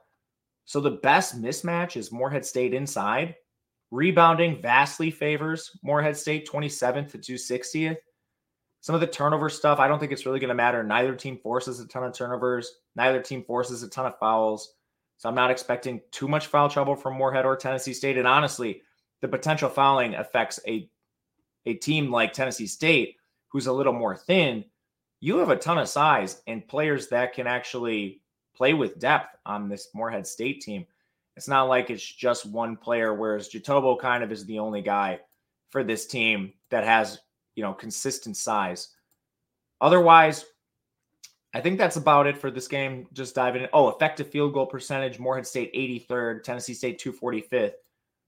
So 0.66 0.82
the 0.82 0.90
best 0.90 1.40
mismatch 1.40 1.98
is 1.98 2.12
Morehead 2.12 2.44
State 2.44 2.74
inside. 2.74 3.36
Rebounding 3.92 4.60
vastly 4.60 5.12
favors 5.12 5.70
Morehead 5.84 6.18
State 6.18 6.50
27th 6.50 7.12
to 7.12 7.18
260th. 7.20 7.98
Some 8.82 8.96
of 8.96 9.02
the 9.02 9.08
turnover 9.08 9.50
stuff, 9.50 9.80
I 9.80 9.88
don't 9.88 10.00
think 10.00 10.12
it's 10.12 10.26
really 10.26 10.40
going 10.40 10.50
to 10.50 10.56
matter. 10.56 10.84
Neither 10.84 11.16
team 11.16 11.38
forces 11.38 11.80
a 11.80 11.88
ton 11.88 12.04
of 12.04 12.14
turnovers. 12.14 12.72
Neither 12.96 13.22
team 13.22 13.44
forces 13.44 13.84
a 13.84 13.90
ton 13.90 14.06
of 14.06 14.18
fouls. 14.20 14.76
So 15.18 15.28
I'm 15.28 15.36
not 15.36 15.52
expecting 15.52 16.00
too 16.12 16.28
much 16.30 16.48
foul 16.48 16.70
trouble 16.70 16.96
from 16.96 17.18
Morehead 17.18 17.46
or 17.46 17.58
Tennessee 17.58 17.94
State. 17.94 18.18
And 18.18 18.28
honestly, 18.28 18.82
the 19.22 19.28
potential 19.28 19.70
fouling 19.70 20.16
affects 20.16 20.60
a 20.68 20.90
a 21.66 21.74
team 21.76 22.10
like 22.10 22.34
Tennessee 22.34 22.68
State, 22.68 23.18
who's 23.50 23.68
a 23.68 23.74
little 23.74 23.94
more 23.94 24.16
thin, 24.16 24.64
you 25.20 25.38
have 25.38 25.50
a 25.50 25.56
ton 25.56 25.78
of 25.78 25.90
size 25.90 26.42
and 26.48 26.68
players 26.68 27.08
that 27.10 27.34
can 27.34 27.48
actually 27.48 28.22
play 28.56 28.74
with 28.74 29.00
depth 29.00 29.36
on 29.46 29.68
this 29.68 29.90
Morehead 29.94 30.26
State 30.26 30.62
team. 30.62 30.86
It's 31.36 31.48
not 31.48 31.64
like 31.64 31.90
it's 31.90 32.06
just 32.06 32.46
one 32.46 32.78
player, 32.78 33.14
whereas 33.14 33.50
Jitoboh 33.50 34.00
kind 34.00 34.24
of 34.24 34.32
is 34.32 34.46
the 34.46 34.60
only 34.60 34.82
guy 34.82 35.20
for 35.70 35.84
this 35.84 36.08
team 36.08 36.54
that 36.72 36.84
has, 36.84 37.20
you 37.60 37.66
know, 37.66 37.74
consistent 37.74 38.38
size. 38.38 38.96
Otherwise, 39.82 40.46
I 41.54 41.60
think 41.60 41.78
that's 41.78 41.98
about 41.98 42.26
it 42.26 42.38
for 42.38 42.50
this 42.50 42.70
game. 42.70 43.06
Just 43.12 43.36
diving 43.36 43.64
in. 43.64 43.70
Oh, 43.74 43.90
effective 43.90 44.30
field 44.30 44.54
goal 44.54 44.66
percentage, 44.66 45.20
Morehead 45.20 45.46
State 45.46 45.74
83rd, 45.74 46.42
Tennessee 46.42 46.74
State 46.74 47.02
245th. 47.02 47.74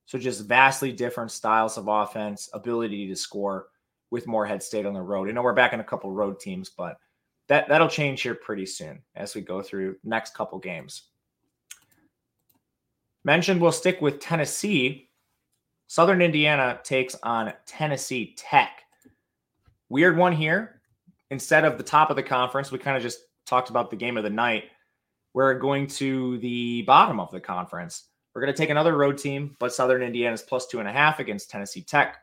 So 0.05 0.19
just 0.19 0.41
vastly 0.41 0.91
different 0.91 1.31
styles 1.31 1.77
of 1.77 1.87
offense, 1.87 2.49
ability 2.51 3.07
to 3.07 3.15
score. 3.15 3.67
with 4.11 4.27
Morehead 4.27 4.61
State 4.61 4.85
on 4.85 4.93
the 4.93 5.01
road. 5.01 5.29
I 5.29 5.31
know, 5.31 5.41
we're 5.41 5.53
back 5.53 5.71
in 5.73 5.79
a 5.79 5.85
couple 5.85 6.11
road 6.11 6.39
teams, 6.39 6.69
but 6.69 6.97
that 7.47 7.67
that'll 7.67 7.87
change 7.87 8.21
here 8.21 8.35
pretty 8.35 8.65
soon 8.65 9.01
as 9.15 9.33
we 9.33 9.41
go 9.41 9.61
through 9.61 9.95
next 10.03 10.35
couple 10.35 10.59
games. 10.59 11.03
Mentioned 13.23 13.61
we'll 13.61 13.71
stick 13.71 14.01
with 14.01 14.19
Tennessee. 14.19 15.09
Southern 15.87 16.21
Indiana 16.21 16.79
takes 16.83 17.15
on 17.23 17.53
Tennessee 17.65 18.35
Tech. 18.37 18.80
Weird 19.91 20.15
one 20.15 20.31
here. 20.31 20.79
Instead 21.31 21.65
of 21.65 21.77
the 21.77 21.83
top 21.83 22.09
of 22.09 22.15
the 22.15 22.23
conference, 22.23 22.71
we 22.71 22.79
kind 22.79 22.95
of 22.95 23.03
just 23.03 23.19
talked 23.45 23.69
about 23.69 23.89
the 23.89 23.97
game 23.97 24.15
of 24.15 24.23
the 24.23 24.29
night. 24.29 24.69
We're 25.33 25.59
going 25.59 25.85
to 25.87 26.37
the 26.37 26.83
bottom 26.83 27.19
of 27.19 27.29
the 27.29 27.41
conference. 27.41 28.07
We're 28.33 28.41
going 28.41 28.53
to 28.53 28.57
take 28.57 28.69
another 28.69 28.95
road 28.95 29.17
team, 29.17 29.53
but 29.59 29.73
Southern 29.73 30.01
Indiana's 30.01 30.43
plus 30.43 30.65
two 30.67 30.79
and 30.79 30.87
a 30.87 30.93
half 30.93 31.19
against 31.19 31.49
Tennessee 31.49 31.81
Tech. 31.81 32.19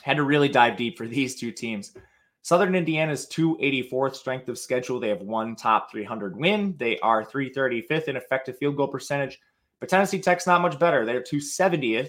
Had 0.00 0.16
to 0.16 0.22
really 0.22 0.48
dive 0.48 0.78
deep 0.78 0.96
for 0.96 1.06
these 1.06 1.38
two 1.38 1.52
teams. 1.52 1.92
Southern 2.40 2.74
Indiana's 2.74 3.26
284th 3.26 4.14
strength 4.14 4.48
of 4.48 4.58
schedule. 4.58 4.98
They 4.98 5.10
have 5.10 5.20
one 5.20 5.56
top 5.56 5.90
300 5.90 6.34
win. 6.34 6.74
They 6.78 6.98
are 7.00 7.22
335th 7.22 8.08
in 8.08 8.16
effective 8.16 8.56
field 8.56 8.78
goal 8.78 8.88
percentage. 8.88 9.38
But 9.80 9.90
Tennessee 9.90 10.18
Tech's 10.18 10.46
not 10.46 10.62
much 10.62 10.78
better. 10.78 11.04
They're 11.04 11.20
270th 11.20 12.08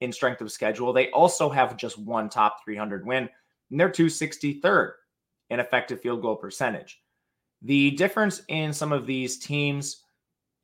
in 0.00 0.10
strength 0.10 0.40
of 0.40 0.50
schedule. 0.50 0.92
They 0.92 1.10
also 1.10 1.48
have 1.48 1.76
just 1.76 1.96
one 1.96 2.28
top 2.28 2.64
300 2.64 3.06
win, 3.06 3.28
and 3.70 3.80
they're 3.80 3.90
263rd 3.90 4.92
in 5.50 5.60
effective 5.60 6.00
field 6.00 6.22
goal 6.22 6.36
percentage. 6.36 7.00
The 7.62 7.92
difference 7.92 8.42
in 8.48 8.72
some 8.72 8.92
of 8.92 9.06
these 9.06 9.38
teams 9.38 10.04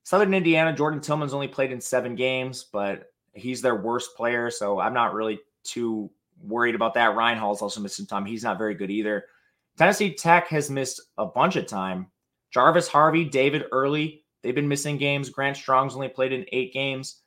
Southern 0.05 0.35
Indiana, 0.35 0.73
Jordan 0.75 1.01
Tillman's 1.01 1.35
only 1.35 1.49
played 1.49 1.73
in 1.73 1.81
seven 1.81 2.15
games, 2.15 2.67
but 2.73 3.13
he's 3.33 3.63
their 3.63 3.77
worst 3.77 4.17
player. 4.17 4.51
So 4.51 4.81
I'm 4.81 4.95
not 4.95 5.15
really 5.15 5.39
too 5.63 6.11
worried 6.43 6.75
about 6.75 6.95
that. 6.95 7.15
Ryan 7.15 7.39
Hall's 7.39 7.63
also 7.63 7.81
missing 7.81 8.07
time. 8.07 8.25
He's 8.25 8.43
not 8.43 8.59
very 8.59 8.75
good 8.75 8.91
either. 8.91 9.27
Tennessee 9.79 10.15
Tech 10.15 10.49
has 10.49 10.71
missed 10.71 11.01
a 11.19 11.27
bunch 11.27 11.57
of 11.57 11.67
time. 11.67 12.09
Jarvis 12.51 12.89
Harvey, 12.89 13.25
David 13.25 13.65
Early, 13.71 14.25
they've 14.43 14.55
been 14.55 14.69
missing 14.69 14.97
games. 14.97 15.31
Grant 15.31 15.57
Strong's 15.57 15.95
only 15.95 16.09
played 16.09 16.33
in 16.33 16.45
eight 16.51 16.73
games. 16.73 17.23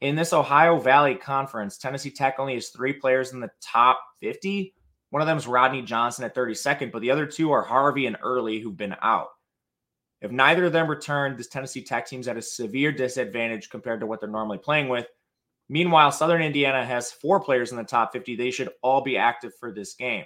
In 0.00 0.14
this 0.14 0.32
Ohio 0.32 0.78
Valley 0.78 1.14
Conference, 1.14 1.78
Tennessee 1.78 2.10
Tech 2.10 2.36
only 2.38 2.54
has 2.54 2.68
three 2.68 2.92
players 2.92 3.32
in 3.32 3.40
the 3.40 3.50
top 3.60 4.00
50. 4.20 4.74
One 5.10 5.22
of 5.22 5.26
them 5.26 5.38
is 5.38 5.46
Rodney 5.46 5.82
Johnson 5.82 6.24
at 6.24 6.34
32nd, 6.34 6.92
but 6.92 7.00
the 7.00 7.10
other 7.10 7.26
two 7.26 7.50
are 7.52 7.62
Harvey 7.62 8.06
and 8.06 8.16
Early, 8.22 8.60
who've 8.60 8.76
been 8.76 8.96
out. 9.02 9.28
If 10.20 10.30
neither 10.30 10.66
of 10.66 10.72
them 10.72 10.88
return, 10.88 11.36
this 11.36 11.48
Tennessee 11.48 11.82
Tech 11.82 12.06
team's 12.06 12.28
at 12.28 12.36
a 12.36 12.42
severe 12.42 12.92
disadvantage 12.92 13.70
compared 13.70 14.00
to 14.00 14.06
what 14.06 14.20
they're 14.20 14.28
normally 14.28 14.58
playing 14.58 14.88
with. 14.88 15.06
Meanwhile, 15.68 16.12
Southern 16.12 16.42
Indiana 16.42 16.84
has 16.84 17.12
four 17.12 17.40
players 17.40 17.70
in 17.70 17.76
the 17.76 17.84
top 17.84 18.12
50. 18.12 18.36
They 18.36 18.50
should 18.50 18.70
all 18.82 19.00
be 19.00 19.16
active 19.16 19.52
for 19.58 19.70
this 19.70 19.94
game. 19.94 20.24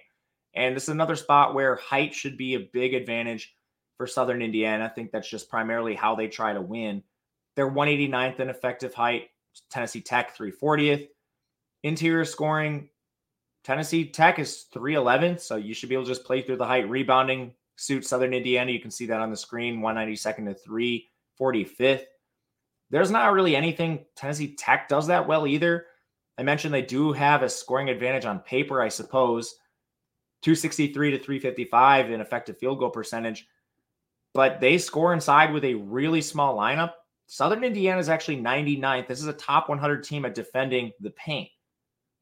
And 0.55 0.75
this 0.75 0.85
is 0.85 0.89
another 0.91 1.17
spot 1.17 1.55
where 1.55 1.77
height 1.77 2.15
should 2.15 2.37
be 2.37 2.55
a 2.55 2.69
big 2.73 2.95
advantage 2.95 3.55
for 3.97 4.07
Southern 4.07 4.43
Indiana. 4.43 4.85
I 4.85 4.89
think 4.89 5.11
that's 5.11 5.29
just 5.29 5.51
primarily 5.51 5.95
how 5.95 6.15
they 6.15 6.29
try 6.29 6.53
to 6.53 6.61
win. 6.61 7.03
They're 7.57 7.71
189th 7.71 8.41
in 8.41 8.51
effective 8.51 8.95
height, 8.95 9.29
Tennessee 9.71 10.01
Tech 10.01 10.37
340th. 10.37 11.09
Interior 11.83 12.25
scoring, 12.25 12.89
Tennessee 13.65 14.07
Tech 14.07 14.39
is 14.39 14.63
311, 14.73 15.39
so 15.39 15.57
you 15.57 15.75
should 15.75 15.89
be 15.89 15.95
able 15.95 16.05
to 16.05 16.11
just 16.11 16.25
play 16.25 16.43
through 16.43 16.57
the 16.57 16.67
height. 16.67 16.89
Rebounding 16.89 17.53
suits 17.77 18.09
Southern 18.09 18.35
Indiana. 18.35 18.73
You 18.73 18.81
can 18.81 18.91
see 18.91 19.07
that 19.07 19.21
on 19.21 19.31
the 19.31 19.37
screen, 19.37 19.81
192nd 19.81 20.55
to 20.55 20.69
345th 20.69 22.05
there's 22.93 23.11
not 23.11 23.33
really 23.33 23.57
anything 23.57 24.05
Tennessee 24.15 24.55
Tech 24.55 24.87
does 24.87 25.07
that 25.07 25.27
well 25.27 25.47
either. 25.47 25.87
I 26.39 26.43
mentioned 26.43 26.73
they 26.73 26.83
do 26.83 27.11
have 27.13 27.43
a 27.43 27.49
scoring 27.49 27.89
advantage 27.89 28.27
on 28.27 28.41
paper, 28.41 28.83
I 28.83 28.89
suppose. 28.89 29.57
263 30.43 31.13
to 31.13 31.19
355 31.19 32.11
in 32.11 32.21
effective 32.21 32.59
field 32.59 32.79
goal 32.79 32.91
percentage, 32.91 33.47
but 34.35 34.61
they 34.61 34.77
score 34.77 35.15
inside 35.15 35.53
with 35.53 35.65
a 35.65 35.75
really 35.75 36.21
small 36.21 36.57
lineup. 36.57 36.93
Southern 37.29 37.65
Indiana 37.65 37.99
is 37.99 38.11
actually 38.11 38.37
99th. 38.37 39.07
This 39.07 39.21
is 39.21 39.27
a 39.27 39.33
top 39.33 39.71
100 39.71 40.05
team 40.05 40.27
at 40.27 40.35
defending 40.35 40.93
the 41.01 41.11
paint. 41.13 41.49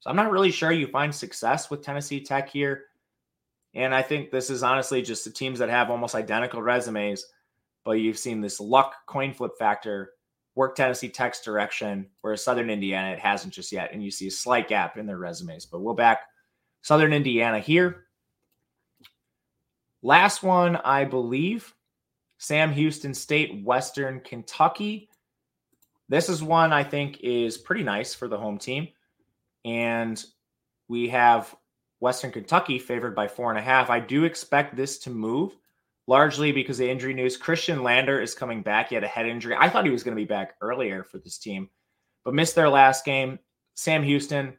So 0.01 0.11
I'm 0.11 0.17
not 0.17 0.31
really 0.31 0.51
sure 0.51 0.73
you 0.73 0.87
find 0.87 1.15
success 1.15 1.71
with 1.71 1.83
Tennessee 1.83 2.21
Tech 2.21 2.49
here. 2.49 2.85
And 3.75 3.95
I 3.95 4.03
think 4.03 4.31
this 4.31 4.51
is 4.51 4.63
honestly 4.63 5.03
just 5.03 5.25
the 5.25 5.31
teams 5.31 5.59
that 5.59 5.69
have 5.69 5.91
almost 5.91 6.15
identical 6.15 6.63
resumes, 6.63 7.25
but 7.85 7.93
you've 7.93 8.19
seen 8.19 8.41
this 8.41 8.61
luck 8.61 8.95
coin 9.07 9.33
flip 9.33 9.53
factor 9.59 10.13
work 10.55 10.75
Tennessee 10.75 11.09
Tech's 11.09 11.43
direction, 11.43 12.09
whereas 12.23 12.43
Southern 12.43 12.71
Indiana, 12.71 13.13
it 13.13 13.21
hasn't 13.21 13.55
just 13.55 13.71
yet. 13.71 13.91
And 13.93 14.03
you 14.03 14.11
see 14.11 14.27
a 14.27 14.33
slight 14.33 14.69
gap 14.69 14.97
in 14.97 15.07
their 15.07 15.19
resumes. 15.19 15.67
But 15.67 15.81
we'll 15.81 15.95
back 15.95 16.23
Southern 16.83 17.13
Indiana 17.13 17.61
here. 17.61 18.07
Last 20.03 20.43
one, 20.43 20.77
I 20.77 21.05
believe 21.05 21.75
Sam 22.39 22.73
Houston 22.73 23.13
State, 23.13 23.63
Western 23.63 24.21
Kentucky. 24.21 25.11
This 26.09 26.31
is 26.31 26.43
one 26.43 26.73
I 26.73 26.85
think 26.85 27.21
is 27.21 27.59
pretty 27.59 27.83
nice 27.83 28.15
for 28.15 28.27
the 28.27 28.39
home 28.39 28.59
team. 28.59 28.89
And 29.65 30.23
we 30.89 31.09
have 31.09 31.55
Western 32.01 32.33
Kentucky 32.33 32.79
favored 32.79 33.15
by 33.15 33.29
four 33.29 33.51
and 33.51 33.59
a 33.59 33.63
half. 33.63 33.91
I 33.91 34.01
do 34.01 34.25
expect 34.25 34.77
this 34.77 34.99
to 35.01 35.11
move 35.11 35.57
largely 36.07 36.51
because 36.51 36.81
of 36.81 36.89
injury 36.89 37.15
news. 37.15 37.37
Christian 37.37 37.83
Lander 37.83 38.21
is 38.21 38.35
coming 38.35 38.63
back. 38.63 38.89
He 38.89 38.95
had 38.95 39.05
a 39.05 39.09
head 39.09 39.27
injury. 39.27 39.55
I 39.59 39.69
thought 39.69 39.85
he 39.85 39.93
was 39.93 40.03
going 40.03 40.17
to 40.17 40.21
be 40.21 40.27
back 40.27 40.55
earlier 40.61 41.05
for 41.05 41.19
this 41.19 41.39
team, 41.39 41.69
but 42.25 42.35
missed 42.35 42.55
their 42.55 42.69
last 42.69 43.05
game. 43.05 43.39
Sam 43.75 44.03
Houston, 44.03 44.57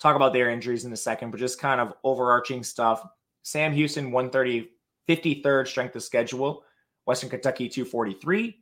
talk 0.00 0.16
about 0.16 0.32
their 0.32 0.50
injuries 0.50 0.84
in 0.84 0.92
a 0.92 0.96
second, 0.96 1.30
but 1.30 1.40
just 1.40 1.60
kind 1.60 1.80
of 1.80 1.94
overarching 2.04 2.62
stuff. 2.62 3.06
Sam 3.42 3.72
Houston, 3.72 4.10
130, 4.10 4.70
53rd 5.08 5.68
strength 5.68 5.96
of 5.96 6.02
schedule. 6.02 6.64
Western 7.06 7.30
Kentucky, 7.30 7.68
243. 7.68 8.58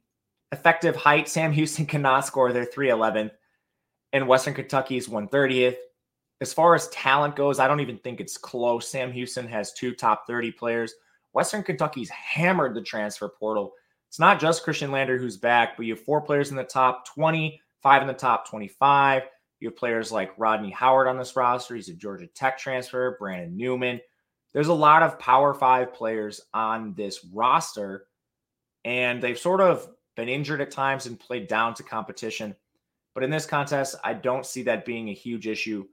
Effective 0.53 0.97
height, 0.97 1.29
Sam 1.29 1.53
Houston 1.53 1.87
cannot 1.93 2.27
score. 2.27 2.53
They're 2.53 2.67
311th. 2.67 3.33
And 4.13 4.27
Western 4.27 4.55
Kentucky's 4.55 5.09
130th. 5.09 5.77
As 6.41 6.53
far 6.53 6.75
as 6.75 6.89
talent 6.89 7.37
goes, 7.37 7.59
I 7.59 7.67
don't 7.67 7.81
even 7.81 7.99
think 7.99 8.21
it's 8.21 8.39
close. 8.39 8.89
Sam 8.89 9.13
Houston 9.13 9.49
has 9.49 9.73
two 9.73 9.95
top 9.95 10.27
30 10.27 10.53
players. 10.53 10.95
Western 11.33 11.63
Kentucky's 11.63 12.11
hammered 12.11 12.75
the 12.75 12.83
transfer 12.83 13.29
portal. 13.29 13.73
It's 14.09 14.19
not 14.19 14.41
just 14.41 14.63
Christian 14.63 14.91
Lander 14.91 15.19
who's 15.19 15.37
back, 15.37 15.77
but 15.77 15.85
you 15.85 15.95
have 15.95 16.05
four 16.05 16.21
players 16.21 16.51
in 16.51 16.57
the 16.57 16.65
top 16.65 17.07
20, 17.09 17.61
five 17.83 18.03
in 18.03 18.09
the 18.09 18.15
top 18.15 18.49
25. 18.49 19.25
You 19.61 19.69
have 19.69 19.77
players 19.77 20.13
like 20.13 20.39
Rodney 20.39 20.71
Howard 20.71 21.09
on 21.09 21.19
this 21.19 21.37
roster. 21.37 21.75
He's 21.75 21.89
a 21.89 21.95
Georgia 21.95 22.27
Tech 22.29 22.59
transfer, 22.59 23.17
Brandon 23.19 23.57
Newman. 23.57 24.01
There's 24.53 24.69
a 24.69 24.75
lot 24.75 25.03
of 25.03 25.19
Power 25.19 25.53
Five 25.53 25.93
players 25.93 26.41
on 26.55 26.95
this 26.95 27.25
roster, 27.33 28.07
and 28.85 29.23
they've 29.23 29.39
sort 29.39 29.61
of 29.61 29.89
been 30.17 30.29
injured 30.29 30.61
at 30.61 30.71
times 30.71 31.07
and 31.07 31.21
played 31.21 31.49
down 31.49 31.75
to 31.75 31.83
competition. 31.83 32.57
But 33.19 33.25
in 33.25 33.31
this 33.31 33.47
contest, 33.47 33.97
I 34.05 34.15
don't 34.15 34.47
see 34.47 34.63
that 34.63 34.85
being 34.85 35.09
a 35.09 35.13
huge 35.13 35.49
issue. 35.49 35.85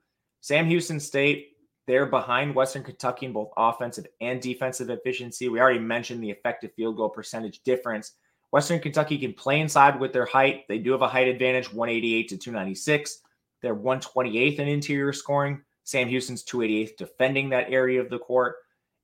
Sam 0.42 0.68
Houston 0.68 1.00
State 1.00 1.54
they're 1.88 2.06
behind 2.06 2.54
Western 2.54 2.84
Kentucky 2.84 3.26
in 3.26 3.34
both 3.34 3.50
offensive 3.58 4.06
and 4.22 4.40
defensive 4.40 4.92
efficiency. 4.92 5.50
We 5.50 5.60
already 5.60 5.80
mentioned 5.80 6.22
the 6.22 6.30
effective 6.30 6.72
field 6.76 6.98
goal 6.98 7.10
percentage 7.10 7.64
difference. 7.64 8.12
Western 8.52 8.80
Kentucky 8.80 9.18
can 9.18 9.34
play 9.34 9.60
inside 9.60 10.00
with 10.00 10.14
their 10.14 10.28
height. 10.28 10.66
They 10.70 10.78
do 10.78 10.92
have 10.92 11.02
a 11.02 11.08
height 11.08 11.28
advantage, 11.28 11.74
188 11.74 12.28
to 12.30 12.38
296. 12.38 13.22
They're 13.64 13.76
128th 13.76 14.60
in 14.60 14.68
interior 14.68 15.12
scoring. 15.12 15.64
Sam 15.84 16.08
Houston's 16.08 16.46
288th 16.46 16.96
defending 16.96 17.50
that 17.50 17.72
area 17.72 18.02
of 18.02 18.12
the 18.12 18.20
court. 18.20 18.58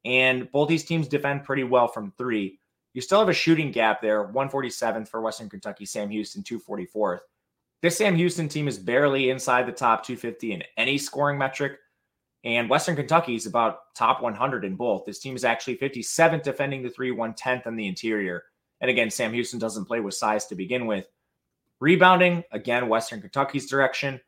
And 0.05 0.51
both 0.51 0.69
these 0.69 0.85
teams 0.85 1.07
defend 1.07 1.43
pretty 1.43 1.63
well 1.63 1.87
from 1.87 2.13
three. 2.19 2.59
You 2.93 3.01
still 3.01 3.17
have 3.17 3.29
a 3.29 3.33
shooting 3.33 3.71
gap 3.71 3.99
there, 3.99 4.31
147th 4.31 5.07
for 5.07 5.21
Western 5.21 5.49
Kentucky, 5.49 5.87
Sam 5.87 6.11
Houston, 6.11 6.43
244th. 6.43 7.21
This 7.81 7.97
Sam 7.97 8.15
Houston 8.15 8.47
team 8.47 8.67
is 8.67 8.77
barely 8.77 9.31
inside 9.31 9.65
the 9.65 9.71
top 9.71 10.05
250 10.05 10.53
in 10.53 10.63
any 10.77 10.99
scoring 10.99 11.39
metric. 11.39 11.79
And 12.43 12.69
Western 12.69 12.95
Kentucky 12.95 13.35
is 13.35 13.47
about 13.47 13.93
top 13.95 14.21
100 14.21 14.65
in 14.65 14.75
both. 14.75 15.05
This 15.05 15.19
team 15.19 15.35
is 15.35 15.43
actually 15.43 15.77
57th 15.77 16.43
defending 16.43 16.83
the 16.83 16.89
three, 16.89 17.11
110th 17.11 17.65
on 17.65 17.75
the 17.75 17.87
interior. 17.87 18.43
And 18.81 18.89
again, 18.89 19.09
Sam 19.09 19.33
Houston 19.33 19.59
doesn't 19.59 19.85
play 19.85 19.99
with 19.99 20.13
size 20.13 20.45
to 20.47 20.55
begin 20.55 20.85
with. 20.85 21.07
Rebounding, 21.79 22.43
again, 22.51 22.87
Western 22.87 23.19
Kentucky's 23.19 23.69
direction. 23.69 24.21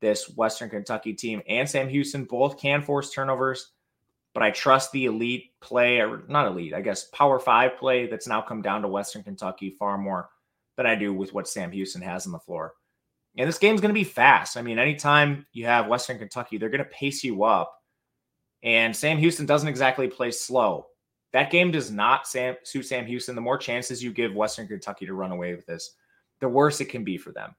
This 0.00 0.28
Western 0.36 0.68
Kentucky 0.68 1.14
team 1.14 1.42
and 1.48 1.68
Sam 1.68 1.88
Houston 1.88 2.24
both 2.24 2.58
can 2.58 2.82
force 2.82 3.10
turnovers, 3.10 3.72
but 4.32 4.42
I 4.42 4.50
trust 4.50 4.92
the 4.92 5.06
elite 5.06 5.52
play, 5.60 6.00
or 6.00 6.24
not 6.28 6.46
elite, 6.46 6.72
I 6.72 6.80
guess, 6.80 7.04
power 7.04 7.38
five 7.38 7.76
play 7.78 8.06
that's 8.06 8.26
now 8.26 8.40
come 8.40 8.62
down 8.62 8.80
to 8.82 8.88
Western 8.88 9.22
Kentucky 9.22 9.76
far 9.78 9.98
more 9.98 10.30
than 10.76 10.86
I 10.86 10.94
do 10.94 11.12
with 11.12 11.34
what 11.34 11.48
Sam 11.48 11.70
Houston 11.72 12.00
has 12.00 12.24
on 12.24 12.32
the 12.32 12.38
floor. 12.38 12.74
And 13.36 13.48
this 13.48 13.58
game's 13.58 13.80
going 13.80 13.94
to 13.94 13.98
be 13.98 14.04
fast. 14.04 14.56
I 14.56 14.62
mean, 14.62 14.78
anytime 14.78 15.46
you 15.52 15.66
have 15.66 15.86
Western 15.86 16.18
Kentucky, 16.18 16.58
they're 16.58 16.68
going 16.68 16.84
to 16.84 16.90
pace 16.90 17.22
you 17.22 17.44
up. 17.44 17.74
And 18.62 18.94
Sam 18.94 19.18
Houston 19.18 19.46
doesn't 19.46 19.68
exactly 19.68 20.08
play 20.08 20.30
slow. 20.30 20.86
That 21.32 21.50
game 21.50 21.70
does 21.70 21.90
not 21.90 22.26
Sam, 22.26 22.56
suit 22.64 22.86
Sam 22.86 23.06
Houston. 23.06 23.34
The 23.34 23.40
more 23.40 23.56
chances 23.56 24.02
you 24.02 24.12
give 24.12 24.34
Western 24.34 24.66
Kentucky 24.66 25.06
to 25.06 25.14
run 25.14 25.30
away 25.30 25.54
with 25.54 25.64
this, 25.66 25.94
the 26.40 26.48
worse 26.48 26.80
it 26.80 26.86
can 26.86 27.04
be 27.04 27.16
for 27.16 27.32
them. 27.32 27.54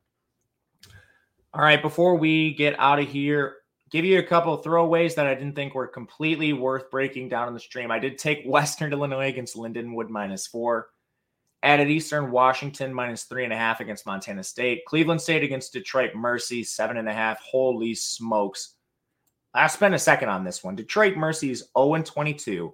All 1.53 1.62
right, 1.62 1.81
before 1.81 2.15
we 2.15 2.53
get 2.53 2.79
out 2.79 2.99
of 2.99 3.07
here, 3.07 3.57
give 3.89 4.05
you 4.05 4.19
a 4.19 4.23
couple 4.23 4.62
throwaways 4.62 5.15
that 5.15 5.27
I 5.27 5.36
didn't 5.36 5.55
think 5.55 5.73
were 5.73 5.88
completely 5.88 6.53
worth 6.53 6.89
breaking 6.91 7.29
down 7.29 7.47
in 7.47 7.53
the 7.53 7.60
stream. 7.60 7.91
I 7.91 7.99
did 7.99 8.17
take 8.17 8.43
Western 8.45 8.91
Illinois 8.91 9.29
against 9.29 9.55
Lindenwood 9.55 10.10
minus 10.10 10.47
four. 10.47 10.88
Added 11.63 11.89
Eastern 11.89 12.32
Washington 12.32 12.93
minus 12.93 13.24
three 13.24 13.43
and 13.43 13.54
a 13.54 13.58
half 13.58 13.80
against 13.82 14.06
Montana 14.06 14.43
State. 14.43 14.84
Cleveland 14.86 15.21
State 15.21 15.43
against 15.43 15.74
Detroit 15.74 16.15
Mercy, 16.15 16.63
seven 16.63 16.97
and 16.97 17.08
a 17.08 17.13
half. 17.13 17.39
Holy 17.41 17.93
smokes. 17.93 18.76
I'll 19.54 19.69
spend 19.69 19.93
a 19.93 20.00
second 20.00 20.30
on 20.30 20.43
this 20.43 20.63
one. 20.63 20.76
Detroit 20.76 21.17
Mercy 21.17 21.52
is 21.52 21.65
0 21.78 22.02
22. 22.02 22.74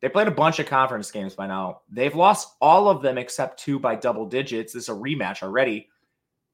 They 0.00 0.08
played 0.08 0.28
a 0.28 0.32
bunch 0.32 0.58
of 0.58 0.66
conference 0.66 1.10
games 1.10 1.34
by 1.34 1.46
now. 1.46 1.80
They've 1.90 2.14
lost 2.14 2.56
all 2.60 2.88
of 2.88 3.02
them 3.02 3.18
except 3.18 3.60
two 3.60 3.78
by 3.78 3.94
double 3.96 4.26
digits. 4.26 4.72
This 4.72 4.84
is 4.84 4.88
a 4.88 4.92
rematch 4.92 5.42
already. 5.42 5.88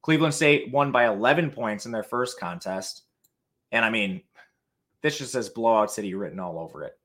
Cleveland 0.03 0.35
State 0.35 0.71
won 0.71 0.93
by 0.93 1.07
11 1.07 1.51
points 1.51 1.87
in 1.87 1.93
their 1.93 2.03
first 2.03 2.39
contest. 2.39 3.03
And 3.73 3.85
I 3.85 3.91
mean, 3.91 4.23
this 5.03 5.19
just 5.19 5.33
says 5.33 5.49
blowout 5.49 5.91
city 5.91 6.15
written 6.15 6.41
all 6.41 6.59
over 6.59 6.85
it. 6.85 6.99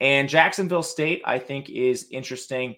And 0.00 0.28
Jacksonville 0.28 0.82
State, 0.82 1.22
I 1.24 1.38
think, 1.38 1.70
is 1.70 2.08
interesting 2.10 2.76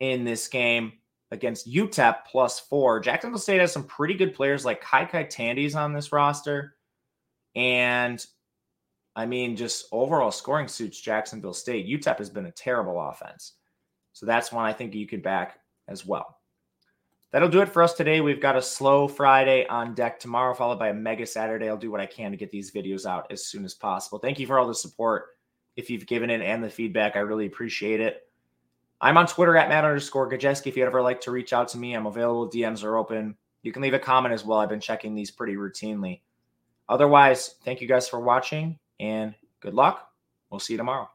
in 0.00 0.24
this 0.24 0.48
game 0.48 0.92
against 1.30 1.68
UTEP 1.70 2.24
plus 2.30 2.60
four. 2.60 3.00
Jacksonville 3.00 3.38
State 3.38 3.60
has 3.60 3.72
some 3.72 3.84
pretty 3.84 4.14
good 4.14 4.34
players 4.34 4.64
like 4.64 4.80
Kai 4.80 5.04
Kai 5.04 5.24
Tandy's 5.24 5.74
on 5.74 5.92
this 5.92 6.12
roster. 6.12 6.76
And 7.54 8.24
I 9.16 9.26
mean, 9.26 9.56
just 9.56 9.86
overall 9.92 10.30
scoring 10.30 10.68
suits 10.68 11.00
Jacksonville 11.00 11.52
State. 11.52 11.88
UTEP 11.88 12.18
has 12.18 12.30
been 12.30 12.46
a 12.46 12.52
terrible 12.52 13.00
offense. 13.00 13.54
So 14.12 14.26
that's 14.26 14.52
one 14.52 14.64
I 14.64 14.72
think 14.72 14.94
you 14.94 15.06
could 15.06 15.22
back 15.22 15.58
as 15.88 16.06
well. 16.06 16.38
That'll 17.30 17.48
do 17.48 17.60
it 17.60 17.68
for 17.68 17.82
us 17.82 17.92
today. 17.92 18.20
We've 18.22 18.40
got 18.40 18.56
a 18.56 18.62
slow 18.62 19.06
Friday 19.06 19.66
on 19.66 19.94
deck 19.94 20.18
tomorrow, 20.18 20.54
followed 20.54 20.78
by 20.78 20.88
a 20.88 20.94
mega 20.94 21.26
Saturday. 21.26 21.68
I'll 21.68 21.76
do 21.76 21.90
what 21.90 22.00
I 22.00 22.06
can 22.06 22.30
to 22.30 22.38
get 22.38 22.50
these 22.50 22.70
videos 22.70 23.04
out 23.04 23.30
as 23.30 23.46
soon 23.46 23.66
as 23.66 23.74
possible. 23.74 24.18
Thank 24.18 24.38
you 24.38 24.46
for 24.46 24.58
all 24.58 24.66
the 24.66 24.74
support. 24.74 25.26
If 25.76 25.90
you've 25.90 26.06
given 26.06 26.30
it 26.30 26.40
and 26.40 26.64
the 26.64 26.70
feedback, 26.70 27.16
I 27.16 27.20
really 27.20 27.46
appreciate 27.46 28.00
it. 28.00 28.22
I'm 29.00 29.16
on 29.16 29.26
Twitter 29.26 29.56
at 29.56 29.68
Matt 29.68 29.84
underscore 29.84 30.30
Gajewski. 30.30 30.66
If 30.66 30.76
you'd 30.76 30.86
ever 30.86 31.02
like 31.02 31.20
to 31.22 31.30
reach 31.30 31.52
out 31.52 31.68
to 31.68 31.78
me, 31.78 31.94
I'm 31.94 32.06
available. 32.06 32.50
DMs 32.50 32.82
are 32.82 32.96
open. 32.96 33.36
You 33.62 33.72
can 33.72 33.82
leave 33.82 33.94
a 33.94 33.98
comment 33.98 34.34
as 34.34 34.44
well. 34.44 34.58
I've 34.58 34.68
been 34.68 34.80
checking 34.80 35.14
these 35.14 35.30
pretty 35.30 35.54
routinely. 35.54 36.20
Otherwise, 36.88 37.56
thank 37.64 37.80
you 37.80 37.88
guys 37.88 38.08
for 38.08 38.18
watching 38.18 38.78
and 38.98 39.34
good 39.60 39.74
luck. 39.74 40.10
We'll 40.50 40.60
see 40.60 40.72
you 40.72 40.78
tomorrow. 40.78 41.08